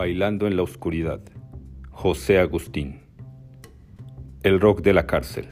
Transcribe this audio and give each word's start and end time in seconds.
Bailando 0.00 0.46
en 0.46 0.56
la 0.56 0.62
oscuridad. 0.62 1.20
José 1.90 2.38
Agustín. 2.38 3.00
El 4.42 4.58
rock 4.58 4.80
de 4.80 4.94
la 4.94 5.06
cárcel. 5.06 5.48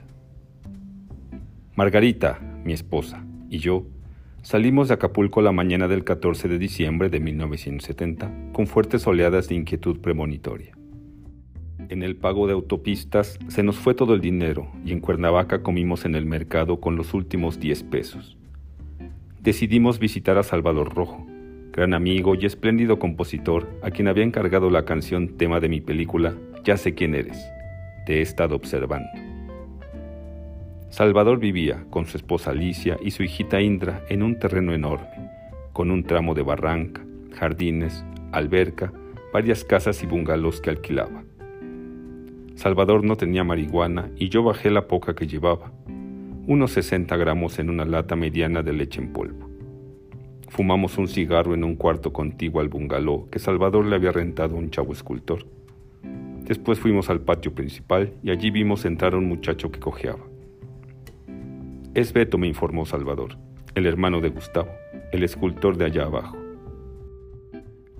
Margarita, 1.76 2.40
mi 2.64 2.72
esposa, 2.72 3.26
y 3.50 3.58
yo 3.58 3.84
salimos 4.40 4.88
de 4.88 4.94
Acapulco 4.94 5.42
la 5.42 5.52
mañana 5.52 5.86
del 5.86 6.02
14 6.02 6.48
de 6.48 6.58
diciembre 6.58 7.10
de 7.10 7.20
1970 7.20 8.32
con 8.54 8.66
fuertes 8.66 9.06
oleadas 9.06 9.50
de 9.50 9.56
inquietud 9.56 10.00
premonitoria. 10.00 10.72
En 11.90 12.02
el 12.02 12.16
pago 12.16 12.46
de 12.46 12.54
autopistas 12.54 13.38
se 13.48 13.62
nos 13.62 13.76
fue 13.76 13.92
todo 13.92 14.14
el 14.14 14.22
dinero 14.22 14.72
y 14.82 14.92
en 14.92 15.00
Cuernavaca 15.00 15.62
comimos 15.62 16.06
en 16.06 16.14
el 16.14 16.24
mercado 16.24 16.80
con 16.80 16.96
los 16.96 17.12
últimos 17.12 17.60
10 17.60 17.82
pesos. 17.82 18.38
Decidimos 19.42 19.98
visitar 19.98 20.38
a 20.38 20.42
Salvador 20.42 20.94
Rojo, 20.94 21.26
gran 21.78 21.94
amigo 21.94 22.34
y 22.34 22.44
espléndido 22.44 22.98
compositor 22.98 23.68
a 23.82 23.92
quien 23.92 24.08
había 24.08 24.24
encargado 24.24 24.68
la 24.68 24.84
canción 24.84 25.36
tema 25.36 25.60
de 25.60 25.68
mi 25.68 25.80
película 25.80 26.34
Ya 26.64 26.76
sé 26.76 26.92
quién 26.92 27.14
eres. 27.14 27.38
Te 28.04 28.18
he 28.18 28.20
estado 28.20 28.56
observando. 28.56 29.08
Salvador 30.90 31.38
vivía 31.38 31.84
con 31.90 32.06
su 32.06 32.16
esposa 32.16 32.50
Alicia 32.50 32.96
y 33.00 33.12
su 33.12 33.22
hijita 33.22 33.60
Indra 33.60 34.02
en 34.08 34.24
un 34.24 34.40
terreno 34.40 34.74
enorme, 34.74 35.30
con 35.72 35.92
un 35.92 36.02
tramo 36.02 36.34
de 36.34 36.42
barranca, 36.42 37.00
jardines, 37.38 38.04
alberca, 38.32 38.92
varias 39.32 39.62
casas 39.62 40.02
y 40.02 40.06
bungalows 40.06 40.60
que 40.60 40.70
alquilaba. 40.70 41.22
Salvador 42.56 43.04
no 43.04 43.14
tenía 43.14 43.44
marihuana 43.44 44.10
y 44.16 44.30
yo 44.30 44.42
bajé 44.42 44.72
la 44.72 44.88
poca 44.88 45.14
que 45.14 45.28
llevaba, 45.28 45.70
unos 46.48 46.72
60 46.72 47.16
gramos 47.16 47.60
en 47.60 47.70
una 47.70 47.84
lata 47.84 48.16
mediana 48.16 48.64
de 48.64 48.72
leche 48.72 49.00
en 49.00 49.12
polvo. 49.12 49.47
Fumamos 50.48 50.96
un 50.96 51.08
cigarro 51.08 51.54
en 51.54 51.62
un 51.62 51.76
cuarto 51.76 52.12
contiguo 52.12 52.60
al 52.60 52.68
bungalow 52.68 53.28
que 53.30 53.38
Salvador 53.38 53.84
le 53.84 53.96
había 53.96 54.12
rentado 54.12 54.56
a 54.56 54.58
un 54.58 54.70
chavo 54.70 54.92
escultor. 54.92 55.44
Después 56.44 56.80
fuimos 56.80 57.10
al 57.10 57.20
patio 57.20 57.54
principal 57.54 58.14
y 58.22 58.30
allí 58.30 58.50
vimos 58.50 58.86
entrar 58.86 59.12
a 59.12 59.18
un 59.18 59.26
muchacho 59.26 59.70
que 59.70 59.78
cojeaba. 59.78 60.24
Es 61.94 62.12
Beto, 62.12 62.38
me 62.38 62.46
informó 62.46 62.86
Salvador, 62.86 63.36
el 63.74 63.86
hermano 63.86 64.20
de 64.20 64.30
Gustavo, 64.30 64.70
el 65.12 65.22
escultor 65.22 65.76
de 65.76 65.84
allá 65.84 66.04
abajo. 66.04 66.38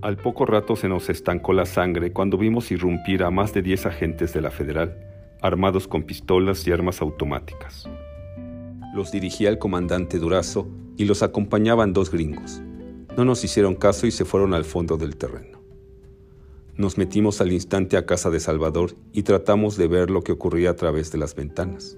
Al 0.01 0.17
poco 0.17 0.45
rato 0.45 0.75
se 0.75 0.87
nos 0.87 1.09
estancó 1.09 1.53
la 1.53 1.65
sangre 1.65 2.11
cuando 2.13 2.37
vimos 2.37 2.71
irrumpir 2.71 3.23
a 3.23 3.29
más 3.29 3.53
de 3.53 3.61
10 3.61 3.85
agentes 3.85 4.33
de 4.33 4.41
la 4.41 4.49
Federal, 4.49 4.97
armados 5.41 5.87
con 5.87 6.03
pistolas 6.03 6.65
y 6.67 6.71
armas 6.71 7.01
automáticas. 7.01 7.87
Los 8.95 9.11
dirigía 9.11 9.49
el 9.49 9.59
comandante 9.59 10.17
Durazo 10.17 10.67
y 10.99 11.05
los 11.05 11.23
acompañaban 11.23 11.93
dos 11.93 12.11
gringos. 12.11 12.61
No 13.17 13.25
nos 13.25 13.43
hicieron 13.43 13.73
caso 13.73 14.05
y 14.05 14.11
se 14.11 14.25
fueron 14.25 14.53
al 14.53 14.65
fondo 14.65 14.97
del 14.97 15.15
terreno. 15.15 15.59
Nos 16.75 16.97
metimos 16.97 17.41
al 17.41 17.51
instante 17.51 17.97
a 17.97 18.05
casa 18.05 18.29
de 18.29 18.39
Salvador 18.39 18.93
y 19.13 19.23
tratamos 19.23 19.77
de 19.77 19.87
ver 19.87 20.11
lo 20.11 20.21
que 20.21 20.33
ocurría 20.33 20.71
a 20.71 20.75
través 20.75 21.11
de 21.11 21.17
las 21.17 21.35
ventanas. 21.35 21.97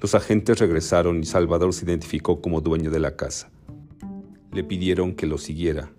Los 0.00 0.14
agentes 0.14 0.60
regresaron 0.60 1.20
y 1.20 1.26
Salvador 1.26 1.74
se 1.74 1.84
identificó 1.84 2.40
como 2.40 2.60
dueño 2.60 2.90
de 2.90 3.00
la 3.00 3.16
casa. 3.16 3.50
Le 4.52 4.62
pidieron 4.62 5.14
que 5.14 5.26
lo 5.26 5.36
siguiera 5.36 5.90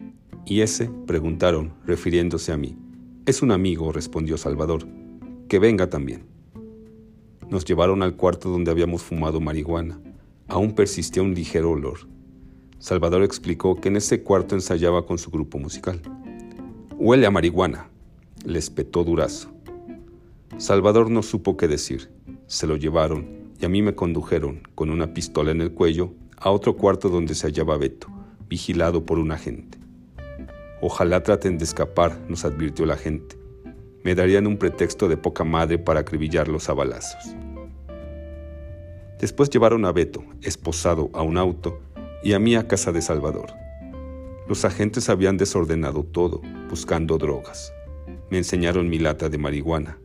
¿Y 0.45 0.61
ese? 0.61 0.89
preguntaron, 1.07 1.73
refiriéndose 1.85 2.51
a 2.51 2.57
mí. 2.57 2.77
Es 3.25 3.41
un 3.41 3.51
amigo, 3.51 3.91
respondió 3.91 4.37
Salvador. 4.37 4.87
Que 5.49 5.57
venga 5.57 5.89
también. 5.89 6.23
Nos 7.49 7.65
llevaron 7.65 8.03
al 8.03 8.15
cuarto 8.15 8.49
donde 8.49 8.69
habíamos 8.69 9.01
fumado 9.01 9.41
marihuana. 9.41 9.99
Aún 10.47 10.73
persistía 10.73 11.23
un 11.23 11.33
ligero 11.33 11.71
olor. 11.71 11.99
Salvador 12.79 13.23
explicó 13.23 13.75
que 13.75 13.89
en 13.89 13.95
ese 13.95 14.21
cuarto 14.21 14.55
ensayaba 14.55 15.05
con 15.05 15.17
su 15.17 15.31
grupo 15.31 15.57
musical. 15.57 16.01
Huele 16.97 17.25
a 17.25 17.31
marihuana, 17.31 17.89
le 18.45 18.59
espetó 18.59 19.03
Durazo. 19.03 19.51
Salvador 20.57 21.09
no 21.09 21.23
supo 21.23 21.57
qué 21.57 21.67
decir. 21.67 22.11
Se 22.47 22.67
lo 22.67 22.75
llevaron 22.75 23.53
y 23.59 23.65
a 23.65 23.69
mí 23.69 23.81
me 23.81 23.95
condujeron, 23.95 24.67
con 24.75 24.89
una 24.89 25.13
pistola 25.13 25.51
en 25.51 25.61
el 25.61 25.71
cuello, 25.71 26.13
a 26.37 26.51
otro 26.51 26.75
cuarto 26.75 27.09
donde 27.09 27.35
se 27.35 27.47
hallaba 27.47 27.77
Beto, 27.77 28.07
vigilado 28.47 29.05
por 29.05 29.19
un 29.19 29.31
agente. 29.31 29.77
Ojalá 30.81 31.23
traten 31.23 31.57
de 31.57 31.63
escapar, 31.63 32.19
nos 32.29 32.45
advirtió 32.45 32.85
la 32.85 32.97
gente. 32.97 33.37
Me 34.03 34.13
darían 34.13 34.45
un 34.45 34.57
pretexto 34.57 35.07
de 35.07 35.17
poca 35.17 35.43
madre 35.43 35.79
para 35.79 36.01
acribillarlos 36.01 36.69
a 36.69 36.73
balazos. 36.73 37.35
Después 39.19 39.49
llevaron 39.49 39.85
a 39.85 39.91
Beto, 39.91 40.23
esposado, 40.41 41.09
a 41.13 41.21
un 41.21 41.37
auto 41.37 41.79
y 42.23 42.33
a 42.33 42.39
mí 42.39 42.55
a 42.55 42.67
casa 42.67 42.91
de 42.91 43.01
Salvador. 43.01 43.47
Los 44.47 44.65
agentes 44.65 45.09
habían 45.09 45.37
desordenado 45.37 46.03
todo, 46.03 46.41
buscando 46.69 47.17
drogas. 47.17 47.73
Me 48.29 48.37
enseñaron 48.37 48.89
mi 48.89 48.99
lata 48.99 49.29
de 49.29 49.37
marihuana. 49.37 49.97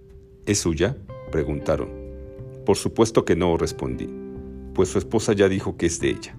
¿Es 0.47 0.61
suya? 0.61 0.97
preguntaron. 1.31 1.91
Por 2.65 2.77
supuesto 2.77 3.25
que 3.25 3.37
no, 3.37 3.57
respondí, 3.57 4.09
pues 4.75 4.89
su 4.91 4.99
esposa 4.99 5.33
ya 5.33 5.49
dijo 5.49 5.77
que 5.77 5.87
es 5.87 6.01
de 6.01 6.11
ella. 6.11 6.37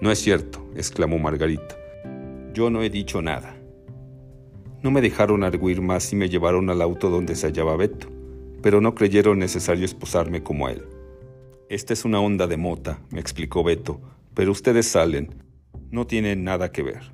No 0.00 0.10
es 0.10 0.18
cierto, 0.18 0.66
exclamó 0.74 1.18
Margarita. 1.18 1.76
Yo 2.52 2.70
no 2.70 2.82
he 2.82 2.90
dicho 2.90 3.22
nada. 3.22 3.56
No 4.82 4.90
me 4.90 5.00
dejaron 5.00 5.44
arguir 5.44 5.80
más 5.80 6.12
y 6.12 6.16
me 6.16 6.28
llevaron 6.28 6.70
al 6.70 6.82
auto 6.82 7.10
donde 7.10 7.34
se 7.34 7.46
hallaba 7.46 7.76
Beto, 7.76 8.08
pero 8.62 8.80
no 8.80 8.94
creyeron 8.94 9.38
necesario 9.38 9.84
esposarme 9.84 10.42
como 10.42 10.66
a 10.66 10.72
él. 10.72 10.84
Esta 11.68 11.92
es 11.92 12.06
una 12.06 12.20
onda 12.20 12.46
de 12.46 12.56
mota, 12.56 13.00
me 13.10 13.20
explicó 13.20 13.62
Beto, 13.62 14.00
pero 14.32 14.52
ustedes 14.52 14.86
salen, 14.86 15.34
no 15.90 16.06
tienen 16.06 16.42
nada 16.42 16.72
que 16.72 16.82
ver. 16.82 17.12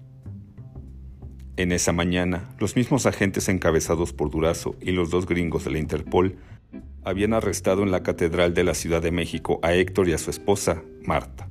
En 1.56 1.72
esa 1.72 1.92
mañana, 1.92 2.54
los 2.58 2.76
mismos 2.76 3.06
agentes 3.06 3.48
encabezados 3.48 4.12
por 4.12 4.30
Durazo 4.30 4.76
y 4.80 4.92
los 4.92 5.10
dos 5.10 5.26
gringos 5.26 5.64
de 5.64 5.72
la 5.72 5.78
Interpol 5.78 6.36
habían 7.02 7.32
arrestado 7.32 7.82
en 7.82 7.90
la 7.90 8.02
Catedral 8.04 8.54
de 8.54 8.64
la 8.64 8.74
Ciudad 8.74 9.02
de 9.02 9.10
México 9.10 9.58
a 9.62 9.74
Héctor 9.74 10.08
y 10.08 10.12
a 10.12 10.18
su 10.18 10.30
esposa, 10.30 10.82
Marta, 11.04 11.48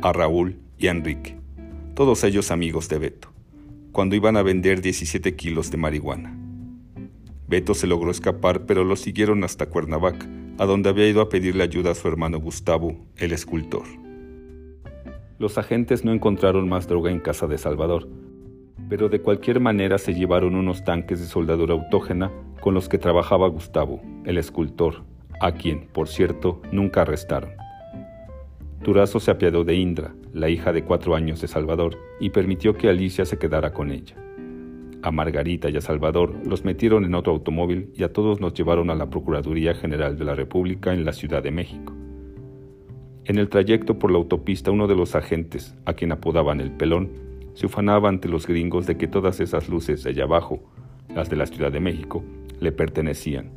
a 0.00 0.12
Raúl 0.12 0.58
y 0.78 0.88
a 0.88 0.92
Enrique, 0.92 1.38
todos 1.94 2.24
ellos 2.24 2.50
amigos 2.50 2.88
de 2.88 2.98
Beto 2.98 3.36
cuando 3.96 4.14
iban 4.14 4.36
a 4.36 4.42
vender 4.42 4.82
17 4.82 5.36
kilos 5.36 5.70
de 5.70 5.78
marihuana. 5.78 6.38
Beto 7.48 7.72
se 7.72 7.86
logró 7.86 8.10
escapar, 8.10 8.66
pero 8.66 8.84
lo 8.84 8.94
siguieron 8.94 9.42
hasta 9.42 9.70
Cuernavaca, 9.70 10.28
a 10.58 10.66
donde 10.66 10.88
había 10.88 11.08
ido 11.08 11.20
a 11.20 11.28
pedirle 11.28 11.62
ayuda 11.62 11.90
a 11.90 11.94
su 11.94 12.08
hermano 12.08 12.38
Gustavo, 12.38 12.96
el 13.16 13.32
escultor. 13.32 13.84
Los 15.38 15.58
agentes 15.58 16.04
no 16.04 16.12
encontraron 16.12 16.68
más 16.68 16.88
droga 16.88 17.10
en 17.10 17.20
casa 17.20 17.46
de 17.46 17.58
Salvador, 17.58 18.08
pero 18.88 19.08
de 19.08 19.20
cualquier 19.20 19.60
manera 19.60 19.98
se 19.98 20.14
llevaron 20.14 20.54
unos 20.54 20.84
tanques 20.84 21.20
de 21.20 21.26
soldadura 21.26 21.74
autógena 21.74 22.32
con 22.60 22.74
los 22.74 22.88
que 22.88 22.98
trabajaba 22.98 23.48
Gustavo, 23.48 24.00
el 24.24 24.38
escultor, 24.38 25.02
a 25.40 25.52
quien, 25.52 25.88
por 25.88 26.08
cierto, 26.08 26.62
nunca 26.72 27.02
arrestaron. 27.02 27.50
Durazo 28.82 29.20
se 29.20 29.30
apiadó 29.30 29.64
de 29.64 29.74
Indra, 29.74 30.14
la 30.32 30.48
hija 30.48 30.72
de 30.72 30.84
cuatro 30.84 31.14
años 31.14 31.40
de 31.40 31.48
Salvador, 31.48 31.98
y 32.20 32.30
permitió 32.30 32.76
que 32.76 32.88
Alicia 32.88 33.24
se 33.24 33.38
quedara 33.38 33.72
con 33.72 33.90
ella. 33.90 34.16
A 35.06 35.12
Margarita 35.12 35.70
y 35.70 35.76
a 35.76 35.80
Salvador 35.80 36.34
los 36.44 36.64
metieron 36.64 37.04
en 37.04 37.14
otro 37.14 37.32
automóvil 37.32 37.92
y 37.94 38.02
a 38.02 38.12
todos 38.12 38.40
nos 38.40 38.54
llevaron 38.54 38.90
a 38.90 38.96
la 38.96 39.08
Procuraduría 39.08 39.72
General 39.72 40.18
de 40.18 40.24
la 40.24 40.34
República 40.34 40.92
en 40.92 41.04
la 41.04 41.12
Ciudad 41.12 41.44
de 41.44 41.52
México. 41.52 41.92
En 43.24 43.38
el 43.38 43.48
trayecto 43.48 44.00
por 44.00 44.10
la 44.10 44.18
autopista 44.18 44.72
uno 44.72 44.88
de 44.88 44.96
los 44.96 45.14
agentes, 45.14 45.76
a 45.84 45.92
quien 45.92 46.10
apodaban 46.10 46.60
el 46.60 46.72
pelón, 46.72 47.12
se 47.54 47.66
ufanaba 47.66 48.08
ante 48.08 48.26
los 48.26 48.48
gringos 48.48 48.88
de 48.88 48.96
que 48.96 49.06
todas 49.06 49.38
esas 49.38 49.68
luces 49.68 50.02
de 50.02 50.10
allá 50.10 50.24
abajo, 50.24 50.60
las 51.14 51.30
de 51.30 51.36
la 51.36 51.46
Ciudad 51.46 51.70
de 51.70 51.78
México, 51.78 52.24
le 52.58 52.72
pertenecían. 52.72 53.52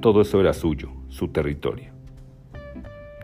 Todo 0.00 0.20
eso 0.20 0.40
era 0.40 0.52
suyo, 0.52 0.90
su 1.08 1.26
territorio 1.26 1.98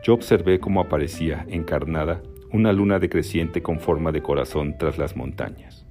yo 0.04 0.12
observé 0.12 0.60
cómo 0.60 0.82
aparecía, 0.82 1.47
encarnada, 1.48 2.21
una 2.53 2.75
luna 2.75 2.98
decreciente 2.98 3.62
con 3.62 3.81
forma 3.81 4.12
de 4.12 4.22
corazón 4.22 4.76
tras 4.76 4.98
las 4.98 5.16
montañas. 5.16 5.84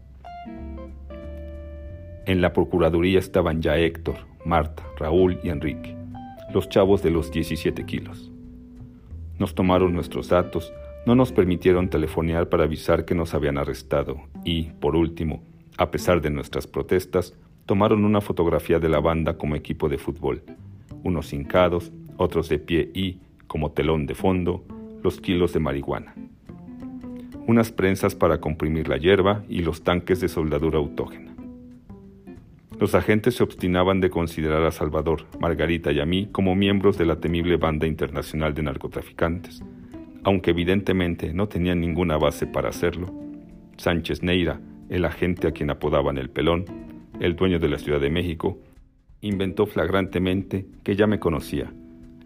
En 2.26 2.40
la 2.40 2.54
Procuraduría 2.54 3.20
estaban 3.20 3.62
ya 3.62 3.78
Héctor, 3.78 4.16
Marta, 4.46 4.84
Raúl 4.98 5.40
y 5.44 5.50
Enrique, 5.50 5.94
los 6.54 6.70
chavos 6.70 7.04
de 7.04 7.12
los 7.12 7.32
17 7.32 7.86
kilos. 7.86 8.32
Nos 9.40 9.56
tomaron 9.56 9.94
nuestros 9.94 10.30
datos, 10.30 10.72
no 11.06 11.16
nos 11.16 11.34
permitieron 11.34 11.90
telefonear 11.90 12.48
para 12.48 12.64
avisar 12.64 13.04
que 13.04 13.14
nos 13.14 13.34
habían 13.34 13.58
arrestado 13.58 14.22
y, 14.46 14.72
por 14.80 14.96
último, 14.96 15.44
a 15.78 15.92
pesar 15.92 16.22
de 16.22 16.30
nuestras 16.30 16.66
protestas, 16.66 17.36
tomaron 17.66 18.06
una 18.06 18.22
fotografía 18.22 18.80
de 18.80 18.88
la 18.88 19.02
banda 19.02 19.38
como 19.38 19.58
equipo 19.58 19.90
de 19.90 19.98
fútbol, 19.98 20.44
unos 21.04 21.34
hincados, 21.34 21.92
otros 22.16 22.48
de 22.48 22.58
pie 22.58 22.90
y, 22.94 23.18
como 23.48 23.72
telón 23.72 24.06
de 24.06 24.16
fondo, 24.16 24.64
los 25.04 25.20
kilos 25.20 25.52
de 25.52 25.60
marihuana, 25.60 26.16
unas 27.48 27.74
prensas 27.74 28.16
para 28.16 28.40
comprimir 28.40 28.88
la 28.88 28.96
hierba 28.96 29.44
y 29.50 29.60
los 29.60 29.84
tanques 29.84 30.22
de 30.22 30.30
soldadura 30.30 30.78
autógena. 30.78 31.33
Los 32.80 32.96
agentes 32.96 33.36
se 33.36 33.44
obstinaban 33.44 34.02
de 34.02 34.10
considerar 34.10 34.64
a 34.64 34.72
Salvador, 34.72 35.28
Margarita 35.40 35.92
y 35.92 36.00
a 36.00 36.06
mí 36.06 36.28
como 36.32 36.56
miembros 36.56 36.98
de 36.98 37.06
la 37.06 37.20
temible 37.20 37.58
banda 37.58 37.88
internacional 37.88 38.54
de 38.54 38.64
narcotraficantes, 38.64 39.64
aunque 40.24 40.52
evidentemente 40.52 41.34
no 41.34 41.48
tenían 41.48 41.80
ninguna 41.80 42.18
base 42.18 42.48
para 42.48 42.70
hacerlo. 42.70 43.14
Sánchez 43.78 44.24
Neira, 44.24 44.60
el 44.90 45.06
agente 45.06 45.48
a 45.48 45.52
quien 45.52 45.70
apodaban 45.70 46.18
el 46.18 46.30
pelón, 46.30 46.66
el 47.20 47.36
dueño 47.36 47.60
de 47.60 47.70
la 47.70 47.78
Ciudad 47.78 48.02
de 48.02 48.10
México, 48.10 48.60
inventó 49.22 49.66
flagrantemente 49.66 50.66
que 50.84 50.96
ya 50.96 51.08
me 51.08 51.20
conocía. 51.20 51.72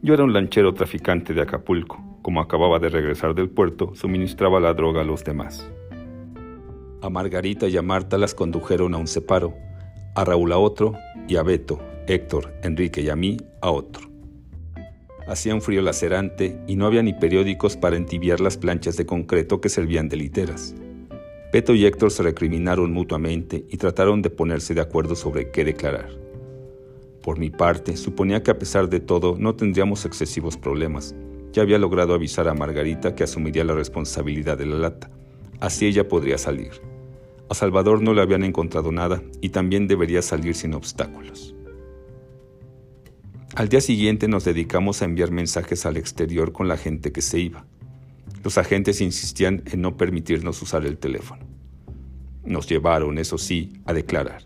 Yo 0.02 0.14
era 0.14 0.24
un 0.24 0.34
lanchero 0.34 0.74
traficante 0.74 1.34
de 1.34 1.42
Acapulco. 1.42 2.04
Como 2.22 2.42
acababa 2.42 2.80
de 2.80 2.90
regresar 2.90 3.36
del 3.36 3.50
puerto, 3.50 3.94
suministraba 3.96 4.60
la 4.60 4.74
droga 4.74 5.02
a 5.02 5.06
los 5.06 5.24
demás. 5.24 5.72
A 7.02 7.10
Margarita 7.10 7.68
y 7.68 7.78
a 7.78 7.82
Marta 7.82 8.18
las 8.18 8.34
condujeron 8.34 8.94
a 8.94 8.98
un 8.98 9.08
separo, 9.08 9.54
a 10.18 10.25
Raúl 10.25 10.52
a 10.52 10.58
otro 10.58 10.96
y 11.28 11.36
a 11.36 11.44
Beto, 11.44 11.80
Héctor, 12.08 12.52
Enrique 12.64 13.02
y 13.02 13.10
a 13.10 13.16
mí 13.16 13.38
a 13.62 13.69
otro. 13.69 14.10
Hacía 15.28 15.54
un 15.54 15.62
frío 15.62 15.84
lacerante 15.84 16.60
y 16.66 16.75
no 16.75 16.88
había 16.88 17.04
ni 17.04 17.14
periódicos 17.14 17.78
para 17.78 17.98
entibiar 17.98 18.40
las 18.40 18.58
planchas 18.58 18.98
de 18.98 19.06
concreto 19.06 19.62
que 19.62 19.69
servían 19.69 20.10
de 20.10 20.18
literas. 20.18 20.74
Beto 21.54 21.75
y 21.75 21.86
Héctor 21.86 22.10
se 22.10 22.24
recriminaron 22.24 22.92
mutuamente 22.94 23.66
y 23.69 23.78
trataron 23.78 24.24
de 24.24 24.31
ponerse 24.31 24.74
de 24.74 24.81
acuerdo 24.81 25.16
sobre 25.16 25.52
qué 25.52 25.64
declarar. 25.64 26.10
Por 27.22 27.38
mi 27.38 27.52
parte, 27.52 27.96
suponía 27.96 28.42
que 28.42 28.50
a 28.50 28.58
pesar 28.58 28.90
de 28.90 29.00
todo 29.00 29.36
no 29.38 29.56
tendríamos 29.56 30.04
excesivos 30.06 30.58
problemas. 30.58 31.13
Ya 31.52 31.62
había 31.62 31.78
logrado 31.78 32.16
avisar 32.16 32.48
a 32.48 32.56
Margarita 32.56 33.13
que 33.13 33.24
asumiría 33.24 33.63
la 33.63 33.75
responsabilidad 33.75 34.58
de 34.58 34.66
la 34.66 34.78
lata. 34.78 35.12
Así 35.60 35.86
ella 35.86 36.08
podría 36.08 36.40
salir. 36.40 36.72
A 37.50 37.54
Salvador 37.54 38.02
no 38.02 38.14
le 38.14 38.22
habían 38.22 38.44
encontrado 38.44 38.92
nada 38.92 39.22
y 39.42 39.50
también 39.50 39.88
debería 39.88 40.22
salir 40.22 40.54
sin 40.54 40.74
obstáculos. 40.74 41.56
Al 43.56 43.70
día 43.70 43.82
siguiente 43.82 44.28
nos 44.28 44.44
dedicamos 44.44 45.02
a 45.02 45.06
enviar 45.06 45.32
mensajes 45.32 45.86
al 45.86 45.98
exterior 45.98 46.52
con 46.52 46.68
la 46.68 46.78
gente 46.78 47.12
que 47.12 47.22
se 47.22 47.40
iba. 47.40 47.66
Los 48.44 48.58
agentes 48.58 49.02
insistían 49.02 49.64
en 49.72 49.82
no 49.82 49.98
permitirnos 49.98 50.62
usar 50.62 50.86
el 50.86 50.98
teléfono. 50.98 51.44
Nos 52.44 52.68
llevaron, 52.68 53.18
eso 53.18 53.38
sí, 53.38 53.74
a 53.86 53.94
declarar. 53.94 54.46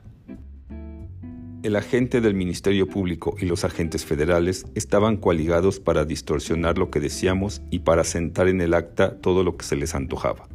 El 1.63 1.75
agente 1.75 2.21
del 2.21 2.33
Ministerio 2.33 2.87
Público 2.87 3.35
y 3.39 3.45
los 3.45 3.63
agentes 3.65 4.05
federales 4.05 4.65
estaban 4.73 5.17
coaligados 5.17 5.79
para 5.79 6.05
distorsionar 6.05 6.77
lo 6.77 6.89
que 6.89 6.99
decíamos 6.99 7.61
y 7.69 7.79
para 7.79 8.03
sentar 8.03 8.47
en 8.47 8.61
el 8.61 8.73
acta 8.73 9.17
todo 9.19 9.43
lo 9.43 9.57
que 9.57 9.65
se 9.65 9.75
les 9.75 9.93
antojaba. 9.93 10.47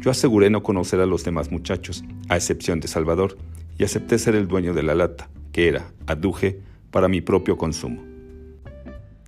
Yo 0.00 0.10
aseguré 0.10 0.48
no 0.48 0.62
conocer 0.62 1.00
a 1.00 1.06
los 1.06 1.24
demás 1.24 1.50
muchachos, 1.50 2.04
a 2.28 2.36
excepción 2.36 2.80
de 2.80 2.88
Salvador, 2.88 3.36
y 3.78 3.84
acepté 3.84 4.18
ser 4.18 4.34
el 4.34 4.46
dueño 4.46 4.74
de 4.74 4.82
la 4.82 4.94
lata, 4.94 5.28
que 5.52 5.68
era, 5.68 5.92
aduje, 6.06 6.60
para 6.90 7.08
mi 7.08 7.20
propio 7.20 7.56
consumo. 7.56 8.02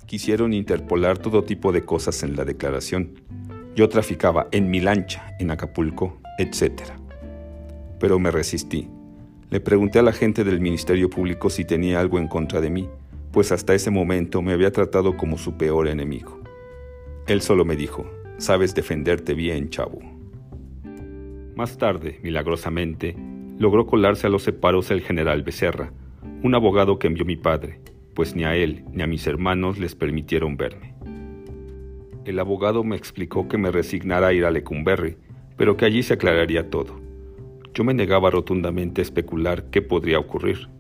Quisieron 0.06 0.52
interpolar 0.52 1.18
todo 1.18 1.44
tipo 1.44 1.72
de 1.72 1.84
cosas 1.84 2.22
en 2.22 2.36
la 2.36 2.44
declaración. 2.44 3.20
Yo 3.76 3.88
traficaba 3.88 4.48
en 4.50 4.70
mi 4.70 4.80
lancha, 4.80 5.34
en 5.38 5.50
Acapulco, 5.50 6.18
etc. 6.38 6.82
Pero 7.98 8.18
me 8.18 8.30
resistí. 8.30 8.88
Le 9.50 9.60
pregunté 9.60 9.98
a 9.98 10.02
la 10.02 10.12
gente 10.12 10.44
del 10.44 10.60
Ministerio 10.60 11.10
Público 11.10 11.50
si 11.50 11.64
tenía 11.64 12.00
algo 12.00 12.18
en 12.18 12.28
contra 12.28 12.60
de 12.60 12.70
mí, 12.70 12.88
pues 13.32 13.52
hasta 13.52 13.74
ese 13.74 13.90
momento 13.90 14.42
me 14.42 14.52
había 14.52 14.72
tratado 14.72 15.16
como 15.16 15.38
su 15.38 15.56
peor 15.56 15.88
enemigo. 15.88 16.40
Él 17.26 17.42
solo 17.42 17.64
me 17.64 17.76
dijo, 17.76 18.10
sabes 18.38 18.74
defenderte 18.74 19.34
bien, 19.34 19.70
chavo. 19.70 20.09
Más 21.60 21.76
tarde, 21.76 22.18
milagrosamente, 22.22 23.14
logró 23.58 23.84
colarse 23.84 24.26
a 24.26 24.30
los 24.30 24.44
separos 24.44 24.90
el 24.90 25.02
general 25.02 25.42
Becerra, 25.42 25.92
un 26.42 26.54
abogado 26.54 26.98
que 26.98 27.06
envió 27.06 27.26
mi 27.26 27.36
padre, 27.36 27.80
pues 28.14 28.34
ni 28.34 28.44
a 28.44 28.56
él 28.56 28.82
ni 28.94 29.02
a 29.02 29.06
mis 29.06 29.26
hermanos 29.26 29.78
les 29.78 29.94
permitieron 29.94 30.56
verme. 30.56 30.94
El 32.24 32.38
abogado 32.38 32.82
me 32.82 32.96
explicó 32.96 33.46
que 33.46 33.58
me 33.58 33.70
resignara 33.70 34.28
a 34.28 34.32
ir 34.32 34.46
a 34.46 34.50
Lecumberri, 34.50 35.18
pero 35.58 35.76
que 35.76 35.84
allí 35.84 36.02
se 36.02 36.14
aclararía 36.14 36.70
todo. 36.70 36.98
Yo 37.74 37.84
me 37.84 37.92
negaba 37.92 38.30
rotundamente 38.30 39.02
a 39.02 39.04
especular 39.04 39.64
qué 39.64 39.82
podría 39.82 40.18
ocurrir. 40.18 40.70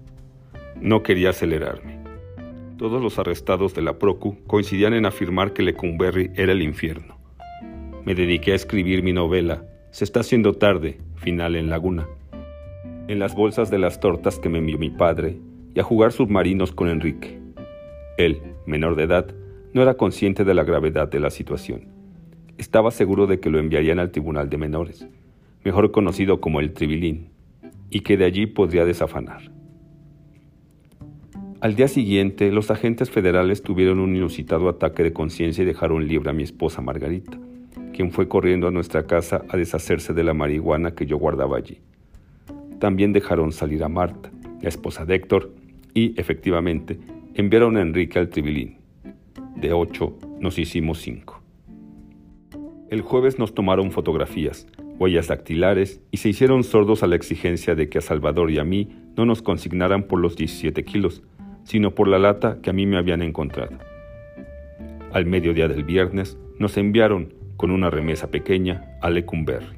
No 0.80 1.02
quería 1.02 1.28
acelerarme. 1.28 1.98
Todos 2.78 3.02
los 3.02 3.18
arrestados 3.18 3.74
de 3.74 3.82
la 3.82 3.98
Procu 3.98 4.38
coincidían 4.46 4.94
en 4.94 5.04
afirmar 5.04 5.52
que 5.52 5.62
Lecumberri 5.62 6.30
era 6.36 6.52
el 6.52 6.62
infierno. 6.62 7.18
Me 8.06 8.14
dediqué 8.14 8.52
a 8.52 8.56
escribir 8.56 9.02
mi 9.02 9.12
novela 9.12 9.66
se 9.90 10.04
está 10.04 10.20
haciendo 10.20 10.52
tarde, 10.52 10.98
final 11.16 11.56
en 11.56 11.68
Laguna. 11.68 12.06
En 13.08 13.18
las 13.18 13.34
bolsas 13.34 13.70
de 13.70 13.78
las 13.78 13.98
tortas 13.98 14.38
que 14.38 14.48
me 14.48 14.58
envió 14.58 14.78
mi 14.78 14.90
padre 14.90 15.38
y 15.74 15.80
a 15.80 15.82
jugar 15.82 16.12
submarinos 16.12 16.70
con 16.70 16.88
Enrique. 16.88 17.40
Él, 18.16 18.40
menor 18.66 18.94
de 18.94 19.04
edad, 19.04 19.34
no 19.72 19.82
era 19.82 19.94
consciente 19.94 20.44
de 20.44 20.54
la 20.54 20.62
gravedad 20.62 21.08
de 21.08 21.18
la 21.18 21.30
situación. 21.30 21.88
Estaba 22.56 22.92
seguro 22.92 23.26
de 23.26 23.40
que 23.40 23.50
lo 23.50 23.58
enviarían 23.58 23.98
al 23.98 24.12
Tribunal 24.12 24.48
de 24.48 24.58
Menores, 24.58 25.08
mejor 25.64 25.90
conocido 25.90 26.40
como 26.40 26.60
el 26.60 26.72
Tribilín, 26.72 27.30
y 27.90 28.00
que 28.00 28.16
de 28.16 28.26
allí 28.26 28.46
podría 28.46 28.84
desafanar. 28.84 29.50
Al 31.60 31.74
día 31.74 31.88
siguiente, 31.88 32.52
los 32.52 32.70
agentes 32.70 33.10
federales 33.10 33.62
tuvieron 33.62 33.98
un 33.98 34.14
inusitado 34.14 34.68
ataque 34.68 35.02
de 35.02 35.12
conciencia 35.12 35.62
y 35.62 35.66
dejaron 35.66 36.06
libre 36.06 36.30
a 36.30 36.32
mi 36.32 36.44
esposa 36.44 36.80
Margarita 36.80 37.38
quien 38.00 38.12
fue 38.12 38.28
corriendo 38.28 38.66
a 38.66 38.70
nuestra 38.70 39.06
casa 39.06 39.44
a 39.50 39.58
deshacerse 39.58 40.14
de 40.14 40.24
la 40.24 40.32
marihuana 40.32 40.94
que 40.94 41.04
yo 41.04 41.18
guardaba 41.18 41.58
allí. 41.58 41.80
También 42.78 43.12
dejaron 43.12 43.52
salir 43.52 43.84
a 43.84 43.90
Marta, 43.90 44.30
la 44.62 44.70
esposa 44.70 45.04
de 45.04 45.16
Héctor, 45.16 45.52
y, 45.92 46.18
efectivamente, 46.18 46.98
enviaron 47.34 47.76
a 47.76 47.82
Enrique 47.82 48.18
al 48.18 48.30
Tribilín. 48.30 48.78
De 49.54 49.74
ocho 49.74 50.16
nos 50.38 50.58
hicimos 50.58 51.02
cinco. 51.02 51.42
El 52.88 53.02
jueves 53.02 53.38
nos 53.38 53.54
tomaron 53.54 53.90
fotografías, 53.90 54.66
huellas 54.98 55.28
dactilares 55.28 56.00
y 56.10 56.16
se 56.16 56.30
hicieron 56.30 56.64
sordos 56.64 57.02
a 57.02 57.06
la 57.06 57.16
exigencia 57.16 57.74
de 57.74 57.90
que 57.90 57.98
a 57.98 58.00
Salvador 58.00 58.50
y 58.50 58.58
a 58.58 58.64
mí 58.64 58.88
no 59.14 59.26
nos 59.26 59.42
consignaran 59.42 60.04
por 60.04 60.20
los 60.20 60.36
17 60.36 60.86
kilos, 60.86 61.22
sino 61.64 61.94
por 61.94 62.08
la 62.08 62.18
lata 62.18 62.60
que 62.62 62.70
a 62.70 62.72
mí 62.72 62.86
me 62.86 62.96
habían 62.96 63.20
encontrado. 63.20 63.76
Al 65.12 65.26
mediodía 65.26 65.68
del 65.68 65.84
viernes 65.84 66.38
nos 66.58 66.78
enviaron 66.78 67.38
con 67.60 67.72
una 67.72 67.90
remesa 67.90 68.30
pequeña 68.30 68.96
a 69.02 69.10
Lecumberri. 69.10 69.76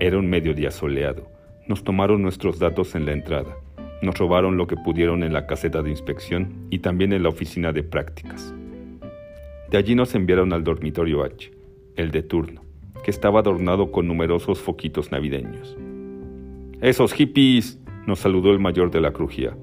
Era 0.00 0.18
un 0.18 0.28
mediodía 0.28 0.72
soleado. 0.72 1.30
Nos 1.68 1.84
tomaron 1.84 2.20
nuestros 2.20 2.58
datos 2.58 2.96
en 2.96 3.06
la 3.06 3.12
entrada. 3.12 3.56
Nos 4.02 4.18
robaron 4.18 4.56
lo 4.56 4.66
que 4.66 4.74
pudieron 4.74 5.22
en 5.22 5.32
la 5.32 5.46
caseta 5.46 5.82
de 5.82 5.90
inspección 5.90 6.66
y 6.68 6.80
también 6.80 7.12
en 7.12 7.22
la 7.22 7.28
oficina 7.28 7.70
de 7.70 7.84
prácticas. 7.84 8.52
De 9.70 9.78
allí 9.78 9.94
nos 9.94 10.12
enviaron 10.16 10.52
al 10.52 10.64
dormitorio 10.64 11.22
H, 11.22 11.52
el 11.94 12.10
de 12.10 12.24
turno, 12.24 12.64
que 13.04 13.12
estaba 13.12 13.38
adornado 13.38 13.92
con 13.92 14.08
numerosos 14.08 14.58
foquitos 14.58 15.12
navideños. 15.12 15.78
¡Esos 16.80 17.12
hippies! 17.12 17.78
nos 18.08 18.18
saludó 18.18 18.50
el 18.50 18.58
mayor 18.58 18.90
de 18.90 19.00
la 19.00 19.12
crujía. 19.12 19.56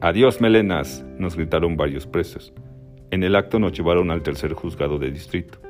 ¡Adiós, 0.00 0.40
melenas! 0.40 1.04
nos 1.18 1.36
gritaron 1.36 1.76
varios 1.76 2.06
presos. 2.06 2.54
En 3.10 3.22
el 3.22 3.36
acto 3.36 3.58
nos 3.58 3.74
llevaron 3.74 4.10
al 4.10 4.22
tercer 4.22 4.54
juzgado 4.54 4.98
de 4.98 5.10
distrito. 5.10 5.60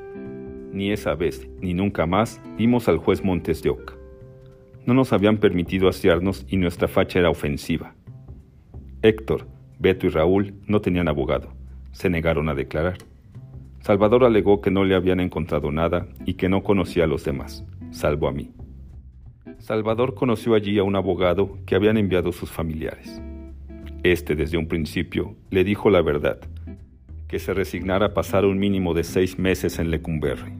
Ni 0.71 0.91
esa 0.91 1.15
vez, 1.15 1.49
ni 1.59 1.73
nunca 1.73 2.05
más, 2.05 2.41
vimos 2.57 2.87
al 2.87 2.97
juez 2.97 3.23
Montes 3.23 3.61
de 3.61 3.69
Oca. 3.69 3.93
No 4.85 4.93
nos 4.93 5.13
habían 5.13 5.37
permitido 5.37 5.89
asearnos 5.89 6.45
y 6.49 6.57
nuestra 6.57 6.87
facha 6.87 7.19
era 7.19 7.29
ofensiva. 7.29 7.93
Héctor, 9.01 9.47
Beto 9.79 10.07
y 10.07 10.09
Raúl 10.09 10.53
no 10.67 10.81
tenían 10.81 11.07
abogado. 11.07 11.53
Se 11.91 12.09
negaron 12.09 12.49
a 12.49 12.55
declarar. 12.55 12.97
Salvador 13.81 14.23
alegó 14.23 14.61
que 14.61 14.71
no 14.71 14.83
le 14.83 14.95
habían 14.95 15.19
encontrado 15.19 15.71
nada 15.71 16.07
y 16.25 16.35
que 16.35 16.49
no 16.49 16.63
conocía 16.63 17.05
a 17.05 17.07
los 17.07 17.25
demás, 17.25 17.65
salvo 17.89 18.27
a 18.27 18.31
mí. 18.31 18.51
Salvador 19.57 20.13
conoció 20.13 20.53
allí 20.53 20.77
a 20.79 20.83
un 20.83 20.95
abogado 20.95 21.57
que 21.65 21.75
habían 21.75 21.97
enviado 21.97 22.31
sus 22.31 22.49
familiares. 22.51 23.21
Este 24.03 24.35
desde 24.35 24.57
un 24.57 24.67
principio 24.67 25.35
le 25.49 25.63
dijo 25.63 25.89
la 25.89 26.01
verdad, 26.01 26.39
que 27.31 27.39
se 27.39 27.53
resignara 27.53 28.07
a 28.07 28.13
pasar 28.13 28.43
un 28.43 28.59
mínimo 28.59 28.93
de 28.93 29.05
seis 29.05 29.39
meses 29.39 29.79
en 29.79 29.89
Lecumberri. 29.89 30.51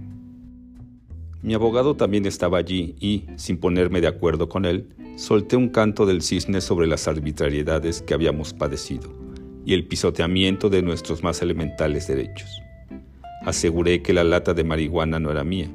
Mi 1.41 1.53
abogado 1.53 1.95
también 1.95 2.25
estaba 2.25 2.59
allí 2.59 2.95
y, 3.01 3.25
sin 3.35 3.57
ponerme 3.57 3.99
de 3.99 4.07
acuerdo 4.07 4.47
con 4.47 4.63
él, 4.63 4.87
solté 5.17 5.57
un 5.57 5.67
canto 5.67 6.05
del 6.05 6.21
cisne 6.21 6.61
sobre 6.61 6.87
las 6.87 7.09
arbitrariedades 7.09 8.01
que 8.01 8.13
habíamos 8.13 8.53
padecido 8.53 9.11
y 9.65 9.73
el 9.73 9.85
pisoteamiento 9.85 10.69
de 10.69 10.81
nuestros 10.81 11.23
más 11.23 11.41
elementales 11.41 12.07
derechos. 12.07 12.49
Aseguré 13.45 14.01
que 14.01 14.13
la 14.13 14.23
lata 14.23 14.53
de 14.53 14.63
marihuana 14.63 15.19
no 15.19 15.29
era 15.29 15.43
mía. 15.43 15.69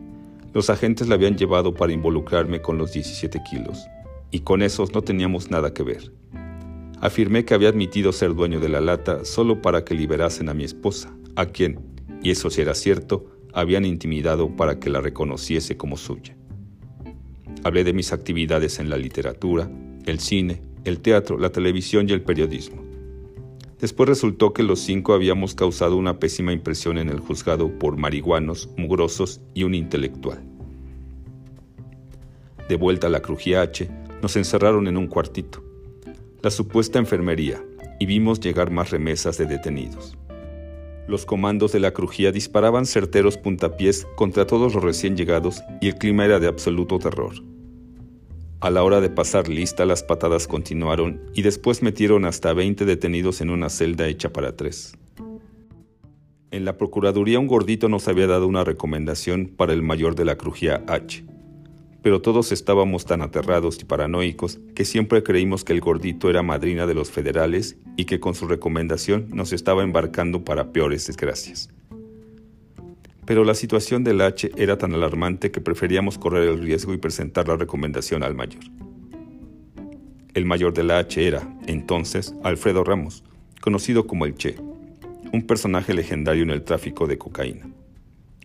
Los 0.54 0.70
agentes 0.70 1.08
la 1.08 1.16
habían 1.16 1.36
llevado 1.36 1.74
para 1.74 1.92
involucrarme 1.92 2.62
con 2.62 2.78
los 2.78 2.94
17 2.94 3.42
kilos, 3.50 3.86
y 4.30 4.40
con 4.40 4.62
esos 4.62 4.94
no 4.94 5.02
teníamos 5.02 5.50
nada 5.50 5.74
que 5.74 5.82
ver. 5.82 6.10
Afirmé 7.00 7.44
que 7.44 7.54
había 7.54 7.68
admitido 7.68 8.12
ser 8.12 8.34
dueño 8.34 8.58
de 8.58 8.68
la 8.68 8.80
lata 8.80 9.24
solo 9.24 9.60
para 9.60 9.84
que 9.84 9.94
liberasen 9.94 10.48
a 10.48 10.54
mi 10.54 10.64
esposa, 10.64 11.14
a 11.36 11.46
quien, 11.46 11.78
y 12.22 12.30
eso 12.30 12.48
si 12.48 12.62
era 12.62 12.74
cierto, 12.74 13.26
habían 13.52 13.84
intimidado 13.84 14.54
para 14.56 14.78
que 14.80 14.90
la 14.90 15.00
reconociese 15.00 15.76
como 15.76 15.96
suya. 15.96 16.36
Hablé 17.64 17.84
de 17.84 17.92
mis 17.92 18.12
actividades 18.12 18.78
en 18.78 18.88
la 18.88 18.96
literatura, 18.96 19.70
el 20.06 20.20
cine, 20.20 20.62
el 20.84 21.00
teatro, 21.00 21.38
la 21.38 21.50
televisión 21.50 22.08
y 22.08 22.12
el 22.12 22.22
periodismo. 22.22 22.84
Después 23.80 24.08
resultó 24.08 24.52
que 24.52 24.62
los 24.62 24.80
cinco 24.80 25.12
habíamos 25.12 25.54
causado 25.54 25.96
una 25.96 26.18
pésima 26.18 26.52
impresión 26.52 26.96
en 26.96 27.10
el 27.10 27.20
juzgado 27.20 27.78
por 27.78 27.96
marihuanos, 27.96 28.70
mugrosos 28.76 29.40
y 29.52 29.64
un 29.64 29.74
intelectual. 29.74 30.42
De 32.68 32.76
vuelta 32.76 33.08
a 33.08 33.10
la 33.10 33.20
Crujía 33.20 33.62
H, 33.62 33.88
Nos 34.22 34.34
encerraron 34.36 34.88
en 34.88 34.96
un 34.96 35.08
cuartito, 35.08 35.62
la 36.46 36.50
supuesta 36.52 37.00
enfermería, 37.00 37.60
y 37.98 38.06
vimos 38.06 38.38
llegar 38.38 38.70
más 38.70 38.90
remesas 38.90 39.36
de 39.36 39.46
detenidos. 39.46 40.16
Los 41.08 41.26
comandos 41.26 41.72
de 41.72 41.80
la 41.80 41.90
crujía 41.90 42.30
disparaban 42.30 42.86
certeros 42.86 43.36
puntapiés 43.36 44.06
contra 44.14 44.46
todos 44.46 44.72
los 44.72 44.84
recién 44.84 45.16
llegados 45.16 45.64
y 45.80 45.88
el 45.88 45.96
clima 45.96 46.24
era 46.24 46.38
de 46.38 46.46
absoluto 46.46 47.00
terror. 47.00 47.34
A 48.60 48.70
la 48.70 48.84
hora 48.84 49.00
de 49.00 49.10
pasar 49.10 49.48
lista 49.48 49.84
las 49.86 50.04
patadas 50.04 50.46
continuaron 50.46 51.20
y 51.34 51.42
después 51.42 51.82
metieron 51.82 52.24
hasta 52.24 52.52
20 52.52 52.84
detenidos 52.84 53.40
en 53.40 53.50
una 53.50 53.68
celda 53.68 54.06
hecha 54.06 54.32
para 54.32 54.54
tres. 54.54 54.96
En 56.52 56.64
la 56.64 56.78
Procuraduría 56.78 57.40
un 57.40 57.48
gordito 57.48 57.88
nos 57.88 58.06
había 58.06 58.28
dado 58.28 58.46
una 58.46 58.62
recomendación 58.62 59.48
para 59.48 59.72
el 59.72 59.82
mayor 59.82 60.14
de 60.14 60.26
la 60.26 60.36
crujía 60.36 60.84
H 60.86 61.24
pero 62.02 62.22
todos 62.22 62.52
estábamos 62.52 63.04
tan 63.04 63.22
aterrados 63.22 63.78
y 63.80 63.84
paranoicos 63.84 64.60
que 64.74 64.84
siempre 64.84 65.22
creímos 65.22 65.64
que 65.64 65.72
el 65.72 65.80
gordito 65.80 66.30
era 66.30 66.42
madrina 66.42 66.86
de 66.86 66.94
los 66.94 67.10
federales 67.10 67.76
y 67.96 68.04
que 68.04 68.20
con 68.20 68.34
su 68.34 68.46
recomendación 68.46 69.28
nos 69.30 69.52
estaba 69.52 69.82
embarcando 69.82 70.44
para 70.44 70.72
peores 70.72 71.06
desgracias. 71.06 71.68
Pero 73.24 73.42
la 73.42 73.54
situación 73.54 74.04
del 74.04 74.20
H 74.20 74.52
era 74.56 74.78
tan 74.78 74.94
alarmante 74.94 75.50
que 75.50 75.60
preferíamos 75.60 76.16
correr 76.16 76.48
el 76.48 76.62
riesgo 76.62 76.94
y 76.94 76.98
presentar 76.98 77.48
la 77.48 77.56
recomendación 77.56 78.22
al 78.22 78.36
mayor. 78.36 78.62
El 80.32 80.44
mayor 80.44 80.74
de 80.74 80.84
la 80.84 80.98
H 80.98 81.26
era, 81.26 81.58
entonces, 81.66 82.34
Alfredo 82.44 82.84
Ramos, 82.84 83.24
conocido 83.60 84.06
como 84.06 84.26
el 84.26 84.36
Che, 84.36 84.56
un 85.32 85.42
personaje 85.42 85.92
legendario 85.92 86.44
en 86.44 86.50
el 86.50 86.62
tráfico 86.62 87.08
de 87.08 87.18
cocaína. 87.18 87.66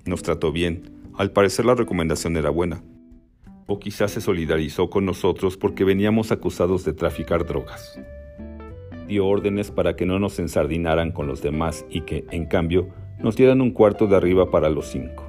Nos 0.06 0.24
trató 0.24 0.52
bien, 0.52 0.90
al 1.16 1.32
parecer 1.32 1.66
la 1.66 1.76
recomendación 1.76 2.36
era 2.38 2.50
buena, 2.50 2.82
o 3.72 3.80
quizás 3.80 4.12
se 4.12 4.22
solidarizó 4.22 4.90
con 4.90 5.06
nosotros 5.06 5.56
porque 5.56 5.86
veníamos 5.86 6.32
acusados 6.32 6.84
de 6.84 6.94
traficar 6.94 7.46
drogas. 7.46 8.00
Dio 9.08 9.26
órdenes 9.26 9.72
para 9.72 9.96
que 9.96 10.06
no 10.06 10.20
nos 10.20 10.40
ensardinaran 10.40 11.12
con 11.12 11.28
los 11.28 11.42
demás 11.42 11.86
y 11.90 12.02
que, 12.02 12.26
en 12.32 12.46
cambio, 12.46 12.90
nos 13.20 13.36
dieran 13.36 13.62
un 13.62 13.72
cuarto 13.72 14.08
de 14.08 14.18
arriba 14.18 14.52
para 14.52 14.70
los 14.70 14.88
cinco. 14.88 15.24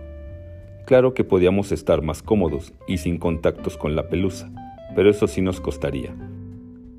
Claro 0.87 1.15
que 1.15 1.23
podíamos 1.23 1.71
estar 1.71 2.03
más 2.03 2.23
cómodos 2.23 2.73
y 2.89 2.99
sin 2.99 3.19
contactos 3.19 3.77
con 3.77 3.95
la 3.95 4.09
pelusa, 4.09 4.51
pero 4.97 5.09
eso 5.09 5.29
sí 5.29 5.41
nos 5.41 5.61
costaría. 5.61 6.15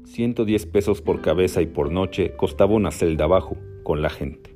110 0.06 0.66
pesos 0.68 1.02
por 1.02 1.22
cabeza 1.22 1.62
y 1.62 1.66
por 1.66 1.92
noche 1.92 2.36
costaba 2.38 2.74
una 2.74 2.92
celda 2.92 3.26
abajo, 3.26 3.58
con 3.84 4.02
la 4.02 4.10
gente. 4.10 4.56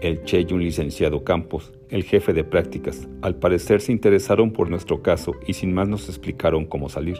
El 0.00 0.24
Che 0.24 0.40
y 0.48 0.52
un 0.52 0.62
licenciado 0.62 1.22
Campos, 1.22 1.72
el 1.90 2.04
jefe 2.04 2.32
de 2.32 2.44
prácticas, 2.44 3.08
al 3.22 3.36
parecer 3.36 3.80
se 3.80 3.92
interesaron 3.92 4.52
por 4.52 4.68
nuestro 4.70 5.02
caso 5.02 5.34
y 5.46 5.54
sin 5.54 5.72
más 5.72 5.88
nos 5.88 6.08
explicaron 6.08 6.66
cómo 6.66 6.88
salir. 6.88 7.18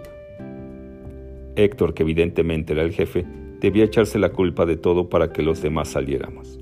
Héctor, 1.56 1.94
que 1.94 2.02
evidentemente 2.02 2.74
era 2.74 2.82
el 2.82 2.92
jefe, 2.92 3.24
debía 3.60 3.84
echarse 3.84 4.18
la 4.18 4.30
culpa 4.30 4.66
de 4.66 4.76
todo 4.76 5.08
para 5.08 5.32
que 5.32 5.42
los 5.42 5.62
demás 5.62 5.88
saliéramos. 5.88 6.58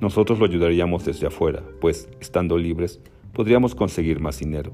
Nosotros 0.00 0.38
lo 0.38 0.46
ayudaríamos 0.46 1.04
desde 1.04 1.26
afuera, 1.26 1.62
pues, 1.80 2.08
estando 2.20 2.56
libres, 2.56 3.00
podríamos 3.34 3.74
conseguir 3.74 4.18
más 4.18 4.38
dinero. 4.38 4.72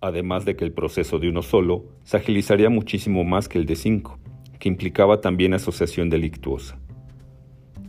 Además 0.00 0.44
de 0.44 0.56
que 0.56 0.64
el 0.64 0.72
proceso 0.72 1.18
de 1.18 1.30
uno 1.30 1.42
solo 1.42 1.86
se 2.04 2.18
agilizaría 2.18 2.68
muchísimo 2.68 3.24
más 3.24 3.48
que 3.48 3.58
el 3.58 3.64
de 3.64 3.76
cinco, 3.76 4.18
que 4.58 4.68
implicaba 4.68 5.22
también 5.22 5.54
asociación 5.54 6.10
delictuosa. 6.10 6.78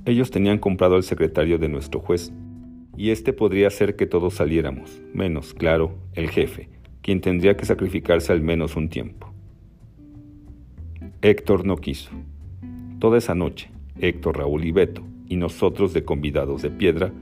Ellos 0.05 0.31
tenían 0.31 0.57
comprado 0.57 0.95
al 0.95 1.03
secretario 1.03 1.57
de 1.57 1.67
nuestro 1.67 1.99
juez, 1.99 2.31
y 2.97 3.11
este 3.11 3.31
podría 3.31 3.67
hacer 3.67 3.95
que 3.95 4.07
todos 4.07 4.33
saliéramos, 4.33 4.99
menos, 5.13 5.53
claro, 5.53 5.95
el 6.13 6.29
jefe, 6.29 6.67
quien 7.03 7.21
tendría 7.21 7.55
que 7.55 7.65
sacrificarse 7.65 8.33
al 8.33 8.41
menos 8.41 8.75
un 8.75 8.89
tiempo. 8.89 9.31
Héctor 11.21 11.65
no 11.65 11.77
quiso. 11.77 12.09
Toda 12.99 13.19
esa 13.19 13.35
noche, 13.35 13.69
Héctor, 13.99 14.39
Raúl 14.39 14.65
y 14.65 14.71
Beto, 14.71 15.03
y 15.27 15.35
nosotros 15.35 15.93
de 15.93 16.03
convidados 16.03 16.63
de 16.63 16.71
piedra, 16.71 17.13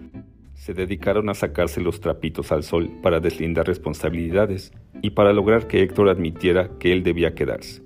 se 0.54 0.74
dedicaron 0.74 1.28
a 1.30 1.34
sacarse 1.34 1.82
los 1.82 2.00
trapitos 2.00 2.54
al 2.54 2.64
sol 2.64 2.90
para 3.04 3.20
deslindar 3.20 3.68
responsabilidades 3.68 4.72
y 5.02 5.12
para 5.12 5.34
lograr 5.34 5.68
que 5.68 5.84
Héctor 5.84 6.08
admitiera 6.08 6.72
que 6.80 6.94
él 6.94 7.04
debía 7.04 7.36
quedarse. 7.36 7.84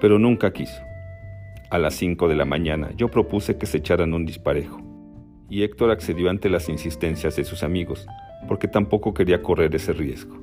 Pero 0.00 0.18
nunca 0.18 0.52
quiso. 0.52 0.80
A 1.70 1.78
las 1.78 1.94
5 1.94 2.28
de 2.28 2.36
la 2.36 2.44
mañana 2.44 2.90
yo 2.96 3.08
propuse 3.08 3.56
que 3.56 3.66
se 3.66 3.78
echaran 3.78 4.12
un 4.12 4.26
disparejo, 4.26 4.89
y 5.50 5.64
Héctor 5.64 5.90
accedió 5.90 6.30
ante 6.30 6.48
las 6.48 6.68
insistencias 6.68 7.36
de 7.36 7.44
sus 7.44 7.62
amigos, 7.62 8.06
porque 8.48 8.68
tampoco 8.68 9.12
quería 9.12 9.42
correr 9.42 9.74
ese 9.74 9.92
riesgo. 9.92 10.38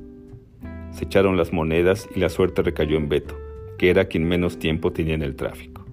Se 0.92 1.06
echaron 1.06 1.38
las 1.38 1.54
monedas 1.54 2.08
y 2.16 2.20
la 2.20 2.30
suerte 2.30 2.62
recayó 2.62 2.98
en 2.98 3.10
Beto, 3.10 3.36
que 3.78 3.90
era 3.90 4.06
quien 4.06 4.28
menos 4.28 4.60
tiempo 4.60 4.92
tenía 4.92 5.16
en 5.16 5.24
el 5.24 5.36
tráfico. 5.36 5.86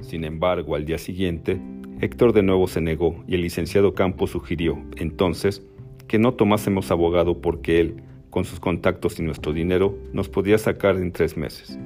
Sin 0.00 0.24
embargo, 0.24 0.76
al 0.76 0.84
día 0.84 0.98
siguiente, 0.98 1.60
Héctor 2.00 2.32
de 2.32 2.42
nuevo 2.42 2.66
se 2.66 2.80
negó 2.80 3.22
y 3.26 3.34
el 3.34 3.42
licenciado 3.42 3.94
Campos 3.94 4.30
sugirió, 4.30 4.78
entonces, 4.96 5.62
que 6.08 6.18
no 6.18 6.34
tomásemos 6.34 6.90
abogado 6.90 7.40
porque 7.40 7.80
él, 7.80 8.02
con 8.30 8.44
sus 8.44 8.60
contactos 8.60 9.18
y 9.18 9.22
nuestro 9.22 9.52
dinero, 9.52 9.98
nos 10.12 10.28
podía 10.28 10.58
sacar 10.58 10.96
en 10.96 11.12
tres 11.12 11.36
meses. 11.36 11.78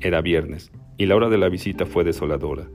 Era 0.00 0.20
viernes 0.20 0.70
y 0.96 1.06
la 1.06 1.16
hora 1.16 1.28
de 1.28 1.38
la 1.38 1.48
visita 1.48 1.86
fue 1.86 2.04
desoladora. 2.04 2.68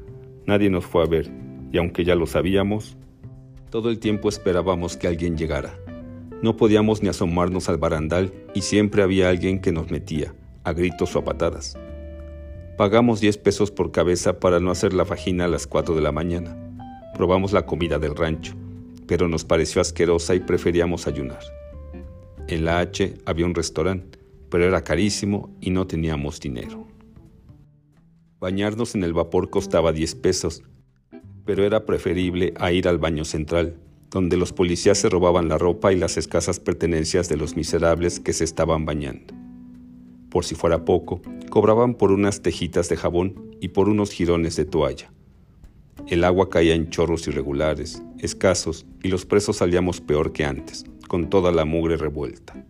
Nadie 0.45 0.69
nos 0.69 0.85
fue 0.85 1.03
a 1.03 1.07
ver, 1.07 1.29
y 1.73 1.79
aunque 1.79 2.05
ya 2.05 2.15
lo 2.15 2.27
sabíamos, 2.27 2.95
todo 3.71 3.89
el 3.89 3.97
tiempo 3.97 4.29
esperábamos 4.29 4.95
que 4.95 5.07
alguien 5.07 5.35
llegara. 5.35 5.73
No 6.43 6.55
podíamos 6.55 7.01
ni 7.01 7.09
asomarnos 7.09 7.67
al 7.67 7.77
barandal 7.77 8.31
y 8.53 8.61
siempre 8.61 9.01
había 9.01 9.27
alguien 9.29 9.59
que 9.59 9.71
nos 9.71 9.89
metía, 9.89 10.35
a 10.63 10.71
gritos 10.71 11.15
o 11.15 11.19
a 11.19 11.23
patadas. 11.25 11.75
Pagamos 12.77 13.21
10 13.21 13.39
pesos 13.39 13.71
por 13.71 13.91
cabeza 13.91 14.39
para 14.39 14.59
no 14.59 14.69
hacer 14.69 14.93
la 14.93 15.03
fajina 15.03 15.45
a 15.45 15.47
las 15.47 15.65
4 15.65 15.95
de 15.95 16.01
la 16.01 16.11
mañana. 16.11 16.55
Probamos 17.15 17.53
la 17.53 17.65
comida 17.65 17.97
del 17.97 18.15
rancho, 18.15 18.53
pero 19.07 19.27
nos 19.27 19.43
pareció 19.43 19.81
asquerosa 19.81 20.35
y 20.35 20.41
preferíamos 20.41 21.07
ayunar. 21.07 21.41
En 22.47 22.65
la 22.65 22.81
H 22.81 23.15
había 23.25 23.47
un 23.47 23.55
restaurante, 23.55 24.19
pero 24.51 24.65
era 24.65 24.83
carísimo 24.83 25.49
y 25.59 25.71
no 25.71 25.87
teníamos 25.87 26.39
dinero. 26.39 26.85
Bañarnos 28.39 28.93
en 28.93 29.03
el 29.03 29.13
vapor 29.13 29.49
costaba 29.49 29.91
10 29.91 30.15
pesos, 30.15 30.61
pero 31.45 31.65
era 31.65 31.85
preferible 31.85 32.53
a 32.57 32.71
ir 32.71 32.87
al 32.87 32.97
baño 32.97 33.25
central, 33.25 33.77
donde 34.09 34.37
los 34.37 34.53
policías 34.53 34.97
se 34.97 35.09
robaban 35.09 35.49
la 35.49 35.57
ropa 35.57 35.91
y 35.91 35.97
las 35.97 36.17
escasas 36.17 36.59
pertenencias 36.59 37.29
de 37.29 37.37
los 37.37 37.55
miserables 37.55 38.19
que 38.19 38.33
se 38.33 38.43
estaban 38.43 38.85
bañando. 38.85 39.33
Por 40.29 40.45
si 40.45 40.55
fuera 40.55 40.85
poco, 40.85 41.21
cobraban 41.49 41.95
por 41.95 42.11
unas 42.11 42.41
tejitas 42.41 42.89
de 42.89 42.97
jabón 42.97 43.55
y 43.59 43.69
por 43.69 43.89
unos 43.89 44.11
jirones 44.11 44.55
de 44.55 44.65
toalla. 44.65 45.11
El 46.07 46.23
agua 46.23 46.49
caía 46.49 46.75
en 46.75 46.89
chorros 46.89 47.27
irregulares, 47.27 48.01
escasos, 48.19 48.85
y 49.03 49.09
los 49.09 49.25
presos 49.25 49.57
salíamos 49.57 50.01
peor 50.01 50.31
que 50.31 50.43
antes, 50.43 50.85
con 51.07 51.29
toda 51.29 51.51
la 51.51 51.65
mugre 51.65 51.97
revuelta. 51.97 52.65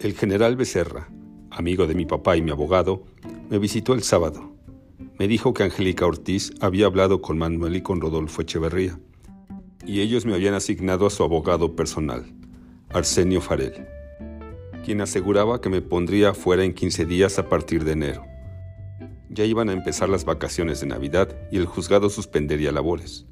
El 0.00 0.14
general 0.14 0.56
Becerra, 0.56 1.08
amigo 1.50 1.86
de 1.86 1.94
mi 1.94 2.04
papá 2.04 2.36
y 2.36 2.42
mi 2.42 2.50
abogado, 2.50 3.04
me 3.48 3.58
visitó 3.58 3.94
el 3.94 4.02
sábado. 4.02 4.53
Me 5.18 5.28
dijo 5.28 5.54
que 5.54 5.62
Angélica 5.62 6.06
Ortiz 6.06 6.52
había 6.60 6.86
hablado 6.86 7.22
con 7.22 7.38
Manuel 7.38 7.76
y 7.76 7.82
con 7.82 8.00
Rodolfo 8.00 8.42
Echeverría, 8.42 8.98
y 9.86 10.00
ellos 10.00 10.26
me 10.26 10.34
habían 10.34 10.54
asignado 10.54 11.06
a 11.06 11.10
su 11.10 11.22
abogado 11.22 11.76
personal, 11.76 12.24
Arsenio 12.90 13.40
Farel, 13.40 13.86
quien 14.84 15.00
aseguraba 15.00 15.60
que 15.60 15.68
me 15.68 15.82
pondría 15.82 16.34
fuera 16.34 16.64
en 16.64 16.74
15 16.74 17.06
días 17.06 17.38
a 17.38 17.48
partir 17.48 17.84
de 17.84 17.92
enero. 17.92 18.24
Ya 19.30 19.44
iban 19.44 19.68
a 19.68 19.72
empezar 19.72 20.08
las 20.08 20.24
vacaciones 20.24 20.80
de 20.80 20.86
Navidad 20.86 21.36
y 21.50 21.56
el 21.56 21.66
juzgado 21.66 22.08
suspendería 22.08 22.72
labores. 22.72 23.26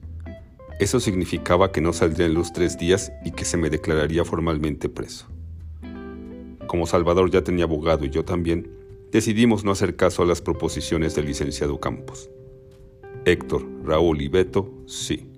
Eso 0.80 0.98
significaba 0.98 1.70
que 1.70 1.80
no 1.80 1.92
saldría 1.92 2.26
en 2.26 2.34
los 2.34 2.52
tres 2.52 2.76
días 2.76 3.12
y 3.24 3.30
que 3.30 3.44
se 3.44 3.56
me 3.56 3.70
declararía 3.70 4.24
formalmente 4.24 4.88
preso. 4.88 5.26
Como 6.66 6.86
Salvador 6.86 7.30
ya 7.30 7.44
tenía 7.44 7.64
abogado 7.64 8.04
y 8.04 8.10
yo 8.10 8.24
también, 8.24 8.81
decidimos 9.12 9.62
no 9.62 9.70
hacer 9.70 9.94
caso 9.94 10.22
a 10.22 10.26
las 10.26 10.40
proposiciones 10.40 11.14
del 11.14 11.26
licenciado 11.26 11.78
Campos. 11.78 12.30
Héctor, 13.26 13.62
Raúl 13.84 14.22
y 14.22 14.28
Beto, 14.28 14.72
sí. 14.86 15.28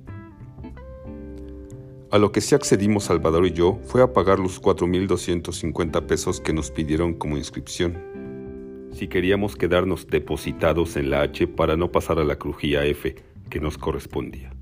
A 2.13 2.19
lo 2.19 2.31
que 2.31 2.41
sí 2.41 2.55
accedimos 2.55 3.05
Salvador 3.05 3.45
y 3.47 3.51
yo 3.51 3.81
fue 3.83 4.01
a 4.01 4.13
pagar 4.13 4.39
los 4.39 4.63
4.250 4.63 6.07
pesos 6.07 6.41
que 6.41 6.53
nos 6.53 6.71
pidieron 6.71 7.15
como 7.15 7.37
inscripción. 7.37 8.91
Si 8.93 9.09
queríamos 9.09 9.57
quedarnos 9.57 10.07
depositados 10.07 10.97
en 10.97 11.11
la 11.11 11.23
H 11.23 11.49
para 11.49 11.77
no 11.77 11.91
pasar 11.91 12.21
a 12.21 12.25
la 12.25 12.37
crujía 12.37 12.85
F 12.85 13.17
que 13.51 13.59
nos 13.59 13.77
correspondía. 13.77 14.53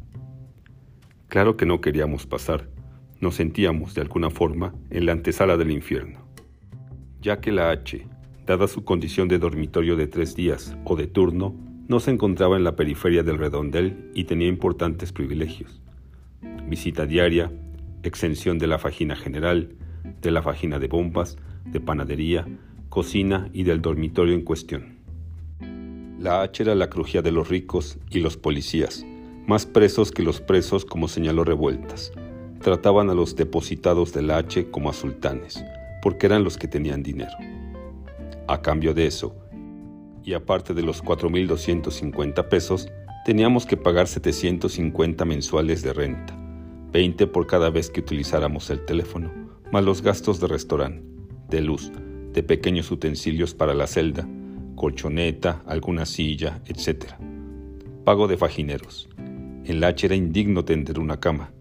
Claro 1.29 1.59
que 1.59 1.67
no 1.67 1.83
queríamos 1.83 2.27
pasar, 2.27 2.71
nos 3.21 3.35
sentíamos 3.35 3.95
de 3.95 4.01
alguna 4.01 4.31
forma 4.31 4.75
en 4.89 5.05
la 5.05 5.13
antesala 5.13 5.59
del 5.59 5.71
infierno, 5.71 6.27
ya 7.21 7.41
que 7.41 7.53
la 7.53 7.71
H 7.71 8.07
dada 8.47 8.67
su 8.67 8.85
condición 8.85 9.29
de 9.29 9.39
dormitorio 9.39 9.97
de 9.97 10.07
tres 10.07 10.35
días 10.35 10.77
o 10.85 10.97
de 10.97 11.07
turno, 11.07 11.55
no 11.89 12.01
se 12.01 12.11
encontraba 12.11 12.57
en 12.57 12.65
la 12.65 12.77
periferia 12.77 13.23
del 13.23 13.39
redondel 13.39 14.11
y 14.15 14.25
tenía 14.25 14.49
importantes 14.49 15.13
privilegios. 15.13 15.81
Visita 16.69 17.07
diaria, 17.07 17.53
exención 18.03 18.59
de 18.59 18.67
la 18.67 18.79
fajina 18.79 19.17
general, 19.17 19.75
de 20.21 20.31
la 20.31 20.43
fajina 20.43 20.79
de 20.79 20.89
bombas, 20.89 21.37
de 21.67 21.81
panadería, 21.81 22.47
cocina 22.89 23.49
y 23.53 23.63
del 23.65 23.81
dormitorio 23.81 24.35
en 24.35 24.43
cuestión. 24.43 24.97
La 26.19 26.43
H 26.43 26.63
era 26.63 26.75
la 26.75 26.89
crujía 26.89 27.23
de 27.23 27.33
los 27.33 27.49
ricos 27.49 27.99
y 28.11 28.21
los 28.21 28.37
policías, 28.37 29.05
más 29.47 29.67
presos 29.67 30.13
que 30.13 30.23
los 30.23 30.41
presos 30.41 30.85
como 30.85 31.09
señaló 31.09 31.45
Revueltas. 31.45 32.13
Trataban 32.61 33.11
a 33.11 33.15
los 33.15 33.35
depositados 33.35 34.13
de 34.13 34.23
la 34.23 34.39
H 34.39 34.71
como 34.71 34.89
a 34.89 34.93
sultanes, 34.93 35.65
porque 36.01 36.27
eran 36.27 36.45
los 36.45 36.57
que 36.57 36.69
tenían 36.69 37.03
dinero. 37.03 37.33
A 38.49 38.61
cambio 38.61 38.93
de 38.93 39.07
eso, 39.07 39.37
y 40.25 40.35
aparte 40.35 40.75
de 40.75 40.83
los 40.83 41.03
4.250 41.03 42.49
pesos, 42.49 42.89
teníamos 43.25 43.67
que 43.67 43.77
pagar 43.77 44.09
750 44.09 45.25
mensuales 45.25 45.83
de 45.83 45.93
renta, 45.93 46.37
20 46.93 47.27
por 47.29 47.47
cada 47.47 47.71
vez 47.71 47.89
que 47.89 48.01
utilizáramos 48.01 48.69
el 48.71 48.85
teléfono, 48.85 49.31
más 49.71 49.85
los 49.85 50.03
gastos 50.03 50.41
de 50.41 50.49
restaurante, 50.49 51.05
de 51.49 51.61
luz, 51.61 51.93
de 52.33 52.43
pequeños 52.43 52.91
utensilios 52.91 53.55
para 53.55 53.75
la 53.75 53.87
celda, 53.87 54.27
colchoneta, 54.75 55.63
alguna 55.67 56.07
silla, 56.07 56.61
etc. 56.67 57.13
Pago 58.05 58.27
de 58.27 58.37
fajineros. 58.37 59.09
En 59.65 59.81
la 59.81 59.89
H 59.89 60.07
era 60.07 60.17
indigno 60.17 60.65
tender 60.65 60.99
una 60.99 61.21
cama. 61.21 61.53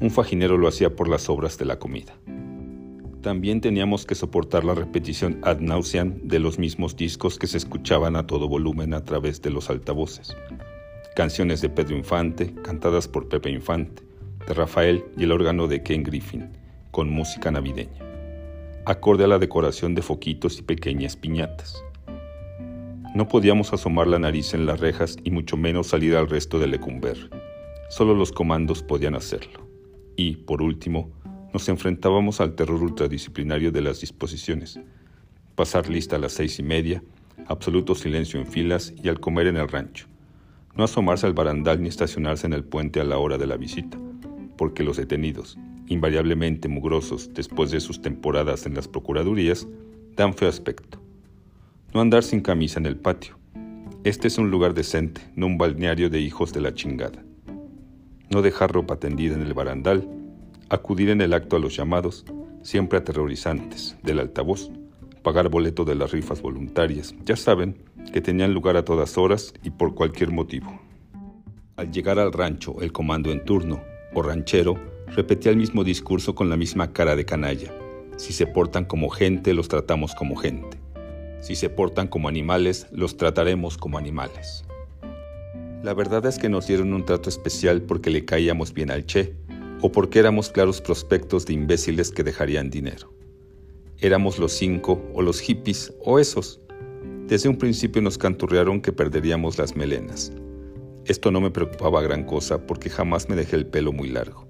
Un 0.00 0.10
fajinero 0.10 0.56
lo 0.56 0.68
hacía 0.68 0.96
por 0.96 1.08
las 1.08 1.28
obras 1.28 1.58
de 1.58 1.66
la 1.66 1.78
comida. 1.78 2.14
También 3.22 3.60
teníamos 3.60 4.06
que 4.06 4.14
soportar 4.14 4.64
la 4.64 4.74
repetición 4.74 5.40
ad 5.42 5.60
nauseam 5.60 6.20
de 6.22 6.38
los 6.38 6.58
mismos 6.58 6.96
discos 6.96 7.38
que 7.38 7.46
se 7.46 7.58
escuchaban 7.58 8.16
a 8.16 8.26
todo 8.26 8.48
volumen 8.48 8.94
a 8.94 9.04
través 9.04 9.42
de 9.42 9.50
los 9.50 9.68
altavoces. 9.68 10.34
Canciones 11.14 11.60
de 11.60 11.68
Pedro 11.68 11.96
Infante, 11.96 12.54
cantadas 12.62 13.08
por 13.08 13.28
Pepe 13.28 13.50
Infante, 13.50 14.02
de 14.46 14.54
Rafael 14.54 15.04
y 15.18 15.24
el 15.24 15.32
órgano 15.32 15.66
de 15.66 15.82
Ken 15.82 16.02
Griffin, 16.02 16.48
con 16.92 17.10
música 17.10 17.50
navideña, 17.50 18.02
acorde 18.86 19.24
a 19.24 19.28
la 19.28 19.38
decoración 19.38 19.94
de 19.94 20.00
foquitos 20.00 20.58
y 20.58 20.62
pequeñas 20.62 21.14
piñatas. 21.14 21.84
No 23.14 23.28
podíamos 23.28 23.74
asomar 23.74 24.06
la 24.06 24.18
nariz 24.18 24.54
en 24.54 24.64
las 24.64 24.80
rejas 24.80 25.18
y 25.24 25.30
mucho 25.30 25.58
menos 25.58 25.88
salir 25.88 26.16
al 26.16 26.30
resto 26.30 26.58
del 26.58 26.70
Lecumber. 26.70 27.28
Solo 27.90 28.14
los 28.14 28.32
comandos 28.32 28.82
podían 28.82 29.14
hacerlo. 29.14 29.68
Y, 30.16 30.36
por 30.36 30.62
último, 30.62 31.10
nos 31.52 31.68
enfrentábamos 31.68 32.40
al 32.40 32.54
terror 32.54 32.82
ultradisciplinario 32.82 33.72
de 33.72 33.82
las 33.82 34.00
disposiciones. 34.00 34.80
Pasar 35.54 35.88
lista 35.88 36.16
a 36.16 36.18
las 36.18 36.32
seis 36.32 36.58
y 36.58 36.62
media, 36.62 37.02
absoluto 37.46 37.94
silencio 37.94 38.40
en 38.40 38.46
filas 38.46 38.92
y 39.02 39.08
al 39.08 39.20
comer 39.20 39.46
en 39.46 39.56
el 39.56 39.68
rancho. 39.68 40.06
No 40.76 40.84
asomarse 40.84 41.26
al 41.26 41.34
barandal 41.34 41.82
ni 41.82 41.88
estacionarse 41.88 42.46
en 42.46 42.52
el 42.52 42.64
puente 42.64 43.00
a 43.00 43.04
la 43.04 43.18
hora 43.18 43.38
de 43.38 43.46
la 43.46 43.56
visita 43.56 43.98
porque 44.60 44.82
los 44.82 44.98
detenidos, 44.98 45.56
invariablemente 45.86 46.68
mugrosos 46.68 47.32
después 47.32 47.70
de 47.70 47.80
sus 47.80 48.02
temporadas 48.02 48.66
en 48.66 48.74
las 48.74 48.88
procuradurías, 48.88 49.66
dan 50.16 50.34
feo 50.34 50.50
aspecto. 50.50 51.00
No 51.94 52.02
andar 52.02 52.22
sin 52.22 52.42
camisa 52.42 52.78
en 52.78 52.84
el 52.84 52.96
patio. 52.96 53.38
Este 54.04 54.28
es 54.28 54.36
un 54.36 54.50
lugar 54.50 54.74
decente, 54.74 55.22
no 55.34 55.46
un 55.46 55.56
balneario 55.56 56.10
de 56.10 56.20
hijos 56.20 56.52
de 56.52 56.60
la 56.60 56.74
chingada. 56.74 57.24
No 58.28 58.42
dejar 58.42 58.70
ropa 58.70 58.96
tendida 58.96 59.34
en 59.34 59.40
el 59.40 59.54
barandal, 59.54 60.06
acudir 60.70 61.10
en 61.10 61.20
el 61.20 61.34
acto 61.34 61.56
a 61.56 61.58
los 61.58 61.76
llamados, 61.76 62.24
siempre 62.62 62.98
aterrorizantes, 62.98 63.96
del 64.02 64.20
altavoz, 64.20 64.70
pagar 65.22 65.48
boleto 65.48 65.84
de 65.84 65.96
las 65.96 66.12
rifas 66.12 66.40
voluntarias, 66.40 67.14
ya 67.24 67.36
saben 67.36 67.76
que 68.12 68.20
tenían 68.20 68.54
lugar 68.54 68.76
a 68.76 68.84
todas 68.84 69.18
horas 69.18 69.52
y 69.62 69.70
por 69.70 69.94
cualquier 69.94 70.30
motivo. 70.30 70.80
Al 71.76 71.90
llegar 71.90 72.18
al 72.18 72.32
rancho, 72.32 72.80
el 72.80 72.92
comando 72.92 73.32
en 73.32 73.44
turno, 73.44 73.82
o 74.14 74.22
ranchero 74.22 74.76
repetía 75.08 75.50
el 75.50 75.58
mismo 75.58 75.82
discurso 75.82 76.34
con 76.34 76.48
la 76.48 76.56
misma 76.56 76.92
cara 76.92 77.16
de 77.16 77.24
canalla. 77.24 77.72
Si 78.16 78.32
se 78.32 78.46
portan 78.46 78.84
como 78.84 79.08
gente, 79.08 79.54
los 79.54 79.68
tratamos 79.68 80.14
como 80.14 80.36
gente. 80.36 80.78
Si 81.40 81.56
se 81.56 81.70
portan 81.70 82.06
como 82.06 82.28
animales, 82.28 82.86
los 82.92 83.16
trataremos 83.16 83.76
como 83.76 83.98
animales. 83.98 84.64
La 85.82 85.94
verdad 85.94 86.26
es 86.26 86.38
que 86.38 86.50
nos 86.50 86.66
dieron 86.66 86.92
un 86.92 87.04
trato 87.04 87.28
especial 87.28 87.82
porque 87.82 88.10
le 88.10 88.24
caíamos 88.24 88.74
bien 88.74 88.90
al 88.90 89.06
Che, 89.06 89.34
o 89.80 89.90
porque 89.92 90.18
éramos 90.18 90.50
claros 90.50 90.80
prospectos 90.80 91.46
de 91.46 91.54
imbéciles 91.54 92.10
que 92.10 92.22
dejarían 92.22 92.70
dinero. 92.70 93.12
Éramos 93.98 94.38
los 94.38 94.52
cinco, 94.52 95.02
o 95.14 95.22
los 95.22 95.40
hippies, 95.40 95.92
o 96.04 96.18
esos. 96.18 96.60
Desde 97.26 97.48
un 97.48 97.56
principio 97.56 98.02
nos 98.02 98.18
canturrearon 98.18 98.80
que 98.80 98.92
perderíamos 98.92 99.58
las 99.58 99.76
melenas. 99.76 100.32
Esto 101.04 101.30
no 101.30 101.40
me 101.40 101.50
preocupaba 101.50 102.02
gran 102.02 102.24
cosa 102.24 102.66
porque 102.66 102.90
jamás 102.90 103.28
me 103.28 103.36
dejé 103.36 103.56
el 103.56 103.66
pelo 103.66 103.92
muy 103.92 104.08
largo, 104.08 104.46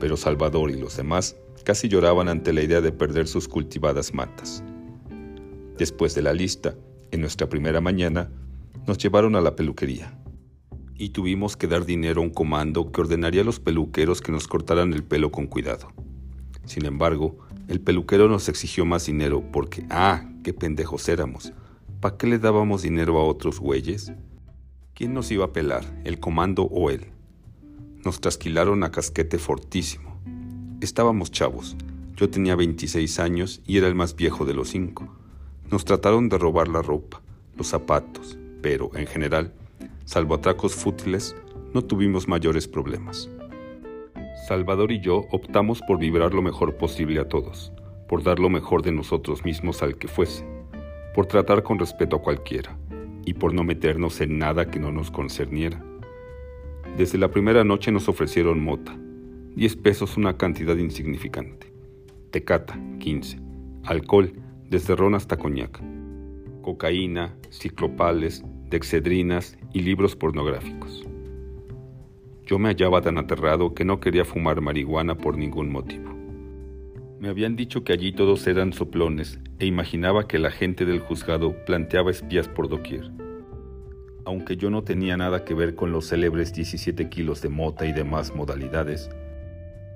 pero 0.00 0.16
Salvador 0.16 0.70
y 0.70 0.78
los 0.78 0.96
demás 0.96 1.36
casi 1.64 1.88
lloraban 1.88 2.28
ante 2.28 2.52
la 2.52 2.62
idea 2.62 2.80
de 2.80 2.92
perder 2.92 3.26
sus 3.26 3.48
cultivadas 3.48 4.12
matas. 4.12 4.62
Después 5.78 6.14
de 6.14 6.22
la 6.22 6.32
lista, 6.32 6.74
en 7.10 7.20
nuestra 7.20 7.48
primera 7.48 7.80
mañana, 7.80 8.30
nos 8.86 8.98
llevaron 8.98 9.34
a 9.34 9.40
la 9.40 9.56
peluquería 9.56 10.18
y 10.96 11.10
tuvimos 11.10 11.56
que 11.56 11.66
dar 11.66 11.84
dinero 11.84 12.20
a 12.20 12.24
un 12.24 12.30
comando 12.30 12.92
que 12.92 13.00
ordenaría 13.00 13.42
a 13.42 13.44
los 13.44 13.60
peluqueros 13.60 14.20
que 14.20 14.32
nos 14.32 14.46
cortaran 14.46 14.92
el 14.92 15.02
pelo 15.02 15.30
con 15.30 15.46
cuidado. 15.46 15.92
Sin 16.64 16.86
embargo, 16.86 17.38
el 17.68 17.80
peluquero 17.80 18.28
nos 18.28 18.48
exigió 18.48 18.84
más 18.84 19.06
dinero 19.06 19.42
porque, 19.52 19.84
ah, 19.90 20.30
qué 20.42 20.52
pendejos 20.52 21.08
éramos. 21.08 21.52
¿Para 22.00 22.16
qué 22.16 22.26
le 22.26 22.38
dábamos 22.38 22.82
dinero 22.82 23.18
a 23.18 23.24
otros 23.24 23.58
güeyes? 23.58 24.12
¿Quién 24.94 25.14
nos 25.14 25.30
iba 25.30 25.46
a 25.46 25.52
pelar, 25.52 25.84
el 26.04 26.20
comando 26.20 26.64
o 26.64 26.90
él? 26.90 27.06
Nos 28.04 28.20
trasquilaron 28.20 28.84
a 28.84 28.90
casquete 28.90 29.38
fortísimo. 29.38 30.20
Estábamos 30.80 31.30
chavos. 31.30 31.76
Yo 32.16 32.30
tenía 32.30 32.54
26 32.54 33.18
años 33.18 33.62
y 33.66 33.78
era 33.78 33.88
el 33.88 33.94
más 33.94 34.14
viejo 34.14 34.44
de 34.44 34.54
los 34.54 34.68
cinco. 34.68 35.16
Nos 35.70 35.84
trataron 35.84 36.28
de 36.28 36.38
robar 36.38 36.68
la 36.68 36.82
ropa, 36.82 37.22
los 37.56 37.68
zapatos, 37.68 38.38
pero, 38.62 38.90
en 38.94 39.06
general, 39.06 39.54
salvo 40.04 40.34
atracos 40.34 40.74
fútiles, 40.74 41.34
no 41.72 41.82
tuvimos 41.82 42.28
mayores 42.28 42.68
problemas. 42.68 43.30
Salvador 44.46 44.92
y 44.92 45.00
yo 45.00 45.24
optamos 45.30 45.80
por 45.88 45.98
vibrar 45.98 46.34
lo 46.34 46.42
mejor 46.42 46.76
posible 46.76 47.20
a 47.20 47.28
todos, 47.28 47.72
por 48.08 48.22
dar 48.22 48.38
lo 48.38 48.50
mejor 48.50 48.82
de 48.82 48.92
nosotros 48.92 49.44
mismos 49.44 49.82
al 49.82 49.96
que 49.96 50.08
fuese, 50.08 50.46
por 51.14 51.26
tratar 51.26 51.62
con 51.62 51.78
respeto 51.78 52.16
a 52.16 52.22
cualquiera 52.22 52.76
y 53.24 53.34
por 53.34 53.54
no 53.54 53.64
meternos 53.64 54.20
en 54.20 54.38
nada 54.38 54.70
que 54.70 54.78
no 54.78 54.92
nos 54.92 55.10
concerniera. 55.10 55.82
Desde 56.98 57.18
la 57.18 57.30
primera 57.30 57.64
noche 57.64 57.90
nos 57.90 58.08
ofrecieron 58.08 58.62
mota, 58.62 58.96
10 59.56 59.76
pesos 59.76 60.16
una 60.16 60.36
cantidad 60.36 60.76
insignificante, 60.76 61.72
tecata, 62.30 62.78
15, 62.98 63.40
alcohol, 63.84 64.32
desde 64.68 64.94
ron 64.94 65.14
hasta 65.14 65.38
coñac, 65.38 65.80
cocaína, 66.60 67.34
ciclopales, 67.50 68.44
dexedrinas 68.68 69.56
y 69.74 69.82
libros 69.82 70.16
pornográficos. 70.16 71.04
Yo 72.46 72.58
me 72.58 72.68
hallaba 72.68 73.02
tan 73.02 73.18
aterrado 73.18 73.74
que 73.74 73.84
no 73.84 74.00
quería 74.00 74.24
fumar 74.24 74.60
marihuana 74.62 75.16
por 75.16 75.36
ningún 75.36 75.70
motivo. 75.70 76.14
Me 77.18 77.28
habían 77.28 77.56
dicho 77.56 77.84
que 77.84 77.92
allí 77.92 78.12
todos 78.12 78.46
eran 78.46 78.72
soplones 78.72 79.40
e 79.58 79.66
imaginaba 79.66 80.28
que 80.28 80.38
la 80.38 80.50
gente 80.50 80.84
del 80.84 81.00
juzgado 81.00 81.54
planteaba 81.64 82.10
espías 82.10 82.48
por 82.48 82.68
doquier. 82.68 83.10
Aunque 84.26 84.56
yo 84.56 84.70
no 84.70 84.84
tenía 84.84 85.16
nada 85.16 85.44
que 85.44 85.54
ver 85.54 85.74
con 85.74 85.90
los 85.90 86.08
célebres 86.08 86.54
17 86.54 87.08
kilos 87.08 87.42
de 87.42 87.48
mota 87.48 87.86
y 87.86 87.92
demás 87.92 88.34
modalidades, 88.34 89.10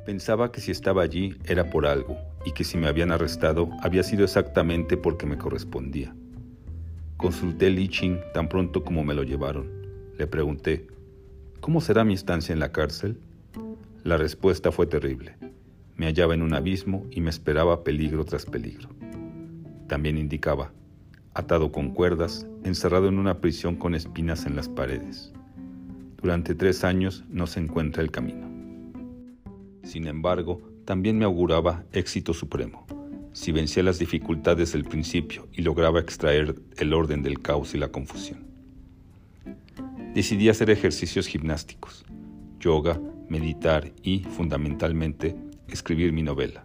pensaba 0.04 0.50
que 0.50 0.60
si 0.60 0.70
estaba 0.70 1.02
allí 1.02 1.36
era 1.44 1.70
por 1.70 1.86
algo 1.86 2.16
y 2.44 2.52
que 2.52 2.64
si 2.64 2.78
me 2.78 2.88
habían 2.88 3.12
arrestado 3.12 3.68
había 3.82 4.02
sido 4.02 4.24
exactamente 4.24 4.96
porque 4.96 5.26
me 5.26 5.38
correspondía. 5.38 6.14
Consulté 7.18 7.66
el 7.66 7.74
Lichin 7.74 8.20
tan 8.32 8.48
pronto 8.48 8.84
como 8.84 9.02
me 9.02 9.12
lo 9.12 9.24
llevaron. 9.24 9.68
Le 10.16 10.28
pregunté, 10.28 10.86
¿cómo 11.60 11.80
será 11.80 12.04
mi 12.04 12.14
estancia 12.14 12.52
en 12.52 12.60
la 12.60 12.70
cárcel? 12.70 13.18
La 14.04 14.16
respuesta 14.16 14.70
fue 14.70 14.86
terrible. 14.86 15.34
Me 15.96 16.06
hallaba 16.06 16.34
en 16.34 16.42
un 16.42 16.54
abismo 16.54 17.04
y 17.10 17.20
me 17.20 17.30
esperaba 17.30 17.82
peligro 17.82 18.24
tras 18.24 18.46
peligro. 18.46 18.88
También 19.88 20.16
indicaba, 20.16 20.72
atado 21.34 21.72
con 21.72 21.90
cuerdas, 21.90 22.46
encerrado 22.62 23.08
en 23.08 23.18
una 23.18 23.40
prisión 23.40 23.74
con 23.74 23.96
espinas 23.96 24.46
en 24.46 24.54
las 24.54 24.68
paredes. 24.68 25.32
Durante 26.22 26.54
tres 26.54 26.84
años 26.84 27.24
no 27.28 27.48
se 27.48 27.58
encuentra 27.58 28.00
el 28.00 28.12
camino. 28.12 28.46
Sin 29.82 30.06
embargo, 30.06 30.62
también 30.84 31.18
me 31.18 31.24
auguraba 31.24 31.84
éxito 31.90 32.32
supremo, 32.32 32.86
si 33.32 33.52
vencía 33.52 33.82
las 33.82 33.98
dificultades 33.98 34.72
del 34.72 34.84
principio 34.84 35.48
y 35.52 35.62
lograba 35.62 36.00
extraer 36.00 36.56
el 36.76 36.92
orden 36.92 37.22
del 37.22 37.40
caos 37.40 37.74
y 37.74 37.78
la 37.78 37.88
confusión. 37.88 38.46
Decidí 40.14 40.48
hacer 40.48 40.70
ejercicios 40.70 41.26
gimnásticos, 41.26 42.04
yoga, 42.60 43.00
meditar 43.28 43.92
y, 44.02 44.20
fundamentalmente, 44.20 45.36
escribir 45.68 46.12
mi 46.12 46.22
novela, 46.22 46.64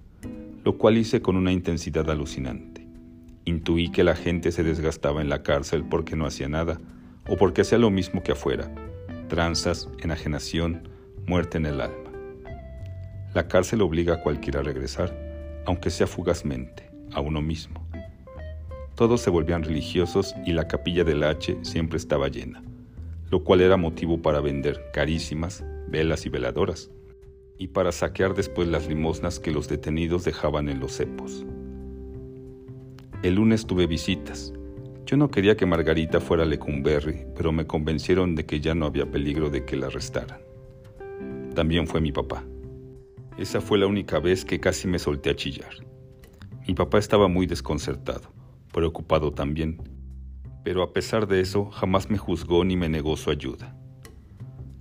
lo 0.64 0.78
cual 0.78 0.98
hice 0.98 1.22
con 1.22 1.36
una 1.36 1.52
intensidad 1.52 2.10
alucinante. 2.10 2.88
Intuí 3.46 3.92
que 3.92 4.04
la 4.04 4.16
gente 4.16 4.52
se 4.52 4.64
desgastaba 4.64 5.22
en 5.22 5.30
la 5.30 5.44
cárcel 5.44 5.84
porque 5.84 6.16
no 6.16 6.26
hacía 6.26 6.48
nada, 6.48 6.80
o 7.28 7.38
porque 7.38 7.62
hacía 7.62 7.78
lo 7.78 7.90
mismo 7.90 8.24
que 8.24 8.32
afuera, 8.32 8.74
tranzas, 9.28 9.90
enajenación, 10.02 10.88
muerte 11.26 11.58
en 11.58 11.66
el 11.66 11.82
alma. 11.82 12.12
La 13.34 13.48
cárcel 13.48 13.82
obliga 13.82 14.16
a 14.16 14.22
cualquiera 14.22 14.60
a 14.60 14.64
regresar, 14.64 15.23
aunque 15.66 15.90
sea 15.90 16.08
fugazmente, 16.08 16.90
a 17.14 17.22
uno 17.22 17.42
mismo, 17.42 17.88
Todos 18.96 19.22
se 19.22 19.32
volvían 19.32 19.64
religiosos 19.64 20.36
y 20.46 20.54
la 20.54 20.68
capilla 20.68 21.04
del 21.04 21.24
H 21.24 21.58
siempre 21.64 21.98
estaba 21.98 22.28
llena, 22.28 22.64
lo 23.32 23.44
cual 23.44 23.62
era 23.62 23.76
motivo 23.76 24.22
para 24.22 24.40
vender 24.40 24.92
carísimas 24.94 25.64
velas 25.94 26.26
y 26.26 26.30
veladoras, 26.30 26.90
y 27.60 27.68
para 27.68 27.92
saquear 27.92 28.34
después 28.34 28.68
las 28.68 28.88
limosnas 28.88 29.40
que 29.40 29.52
los 29.52 29.68
detenidos 29.68 30.26
dejaban 30.26 30.70
en 30.70 30.80
los 30.80 30.98
cepos. 30.98 31.46
El 33.22 33.36
lunes 33.36 33.68
tuve 33.68 33.86
visitas. 33.86 34.52
Yo 35.06 35.18
no 35.18 35.30
quería 35.30 35.56
que 35.56 35.68
Margarita 35.68 36.20
fuera 36.20 36.44
a 36.44 36.46
Lecumberri, 36.48 37.26
pero 37.36 37.52
me 37.52 37.68
convencieron 37.68 38.36
de 38.36 38.46
que 38.46 38.60
ya 38.60 38.74
no 38.74 38.88
había 38.88 39.10
peligro 39.10 39.50
de 39.52 39.66
que 39.66 39.78
la 39.78 39.88
arrestaran. 39.88 40.40
También 41.54 41.86
fue 41.88 42.02
mi 42.02 42.12
papá. 42.12 42.44
Esa 43.38 43.62
fue 43.62 43.80
la 43.80 43.88
única 43.88 44.20
vez 44.20 44.46
que 44.46 44.60
casi 44.60 44.88
me 44.88 45.00
solté 45.00 45.32
a 45.32 45.36
chillar. 45.36 45.74
Mi 46.68 46.76
papá 46.76 47.00
estaba 47.00 47.28
muy 47.28 47.48
desconcertado, 47.48 48.32
preocupado 48.72 49.32
también, 49.32 49.82
pero 50.64 50.84
a 50.84 50.94
pesar 50.94 51.28
de 51.28 51.42
eso 51.42 51.66
jamás 51.72 52.10
me 52.10 52.18
juzgó 52.18 52.64
ni 52.64 52.78
me 52.78 52.90
negó 52.90 53.18
su 53.18 53.32
ayuda. 53.32 53.76